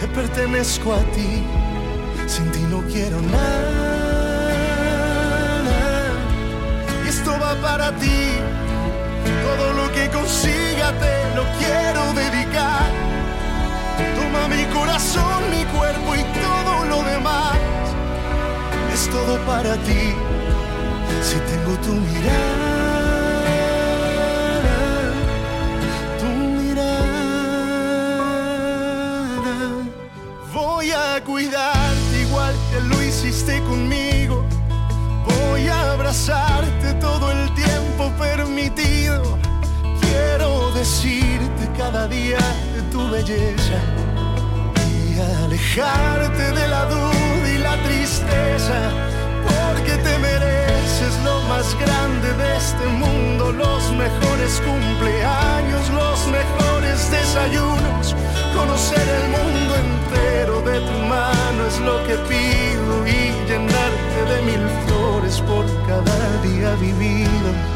Te 0.00 0.08
pertenezco 0.08 0.94
a 0.94 1.02
ti, 1.12 1.42
sin 2.26 2.50
ti 2.52 2.60
no 2.70 2.82
quiero 2.88 3.20
nada. 3.20 3.83
Para 7.64 7.90
ti. 8.02 8.22
Todo 9.46 9.72
lo 9.72 9.86
que 9.92 10.04
consiga 10.10 10.86
te 11.04 11.16
lo 11.36 11.44
quiero 11.58 12.02
dedicar. 12.22 12.90
Toma 14.18 14.42
mi 14.54 14.64
corazón, 14.76 15.40
mi 15.50 15.64
cuerpo 15.76 16.14
y 16.14 16.22
todo 16.42 16.72
lo 16.92 16.98
demás. 17.12 17.56
Es 18.92 19.08
todo 19.08 19.38
para 19.50 19.74
ti. 19.86 20.02
Si 21.26 21.36
tengo 21.50 21.72
tu 21.84 21.92
mirada. 21.92 22.84
Voy 30.52 30.92
a 30.92 31.24
cuidarte 31.24 32.14
igual 32.26 32.54
que 32.70 32.80
lo 32.90 33.02
hiciste 33.02 33.60
conmigo. 33.62 34.44
Voy 35.26 35.66
a 35.66 35.92
abrazarte 35.92 36.73
permitido. 38.18 39.38
Quiero 40.00 40.70
decirte 40.72 41.68
cada 41.76 42.06
día 42.08 42.38
de 42.74 42.82
tu 42.92 43.08
belleza 43.08 43.78
y 44.90 45.18
alejarte 45.44 46.52
de 46.52 46.68
la 46.68 46.84
duda 46.86 47.48
y 47.54 47.58
la 47.58 47.76
tristeza. 47.84 48.78
Porque 49.44 49.92
te 49.96 50.18
mereces 50.18 51.14
lo 51.24 51.40
más 51.42 51.74
grande 51.78 52.32
de 52.34 52.56
este 52.56 52.86
mundo, 52.86 53.52
los 53.52 53.92
mejores 53.92 54.62
cumpleaños, 54.64 55.90
los 55.90 56.18
mejores 56.28 57.10
desayunos. 57.10 58.14
Conocer 58.54 59.06
el 59.20 59.26
mundo 59.36 59.72
entero 59.86 60.60
de 60.62 60.80
tu 60.80 60.98
mano 61.08 61.66
es 61.66 61.80
lo 61.80 61.96
que 62.06 62.14
pido 62.28 63.06
y 63.06 63.32
llenarte 63.48 64.18
de 64.30 64.42
mil 64.42 64.64
flores 64.86 65.40
por 65.40 65.64
cada 65.86 66.42
día 66.42 66.74
vivido. 66.76 67.73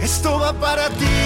Esto 0.00 0.38
va 0.38 0.52
para 0.52 0.88
ti, 0.90 1.18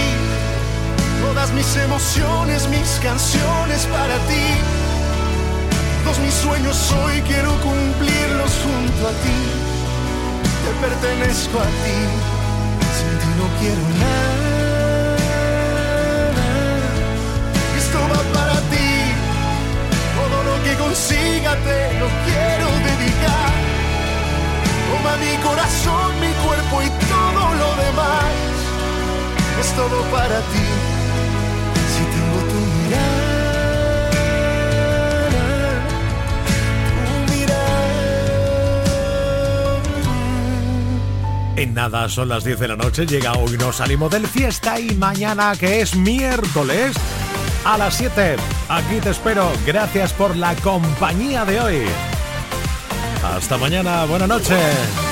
todas 1.21 1.53
mis 1.53 1.77
emociones, 1.77 2.67
mis 2.69 2.99
canciones 3.03 3.87
para 3.87 4.17
ti. 4.29 4.47
Todos 6.05 6.19
mis 6.19 6.35
sueños 6.35 6.93
hoy 6.93 7.21
quiero 7.23 7.53
cumplirlos 7.61 8.53
junto 8.65 9.09
a 9.09 9.13
ti. 9.23 9.41
Te 10.65 10.71
pertenezco 10.81 11.59
a 11.61 11.69
ti, 11.85 11.99
sin 12.97 13.13
ti 13.21 13.31
no 13.39 13.47
quiero 13.61 13.85
nada. 14.01 14.43
Esto 17.77 17.99
va 18.13 18.21
para 18.33 18.59
ti, 18.73 18.91
todo 20.17 20.37
lo 20.49 20.65
que 20.65 20.75
consiga 20.77 21.57
te 21.57 21.81
lo 22.01 22.09
quiero 22.25 22.67
dedicar. 22.89 23.53
Toma 24.89 25.17
mi 25.19 25.37
corazón, 25.43 26.21
mi 26.21 26.33
cuerpo 26.45 26.83
y 26.83 26.91
todo 27.07 27.43
lo 27.61 27.69
demás 27.85 28.62
es 29.63 29.73
todo 29.75 30.03
para 30.11 30.39
ti. 30.53 30.67
Si 31.95 32.03
tengo 32.15 32.39
tu 32.51 32.59
mirada, 32.79 33.61
tu 36.97 37.33
mirada. 37.33 37.83
En 41.57 41.75
nada, 41.75 42.09
son 42.09 42.29
las 42.29 42.43
10 42.45 42.59
de 42.59 42.69
la 42.69 42.77
noche, 42.77 43.07
llega 43.07 43.33
hoy 43.35 43.57
no 43.57 43.73
salimos 43.73 44.11
del 44.11 44.27
fiesta 44.27 44.81
y 44.81 44.95
mañana 44.97 45.53
que 45.59 45.81
es 45.83 45.95
miércoles 45.95 46.97
a 47.65 47.79
las 47.79 47.95
7. 47.95 48.37
Aquí 48.69 49.01
te 49.01 49.11
espero. 49.11 49.49
Gracias 49.65 50.13
por 50.13 50.37
la 50.37 50.57
compañía 50.57 51.45
de 51.45 51.61
hoy. 51.61 51.83
Hasta 53.23 53.57
mañana. 53.59 54.05
Buenas 54.07 54.29
noches. 54.29 55.12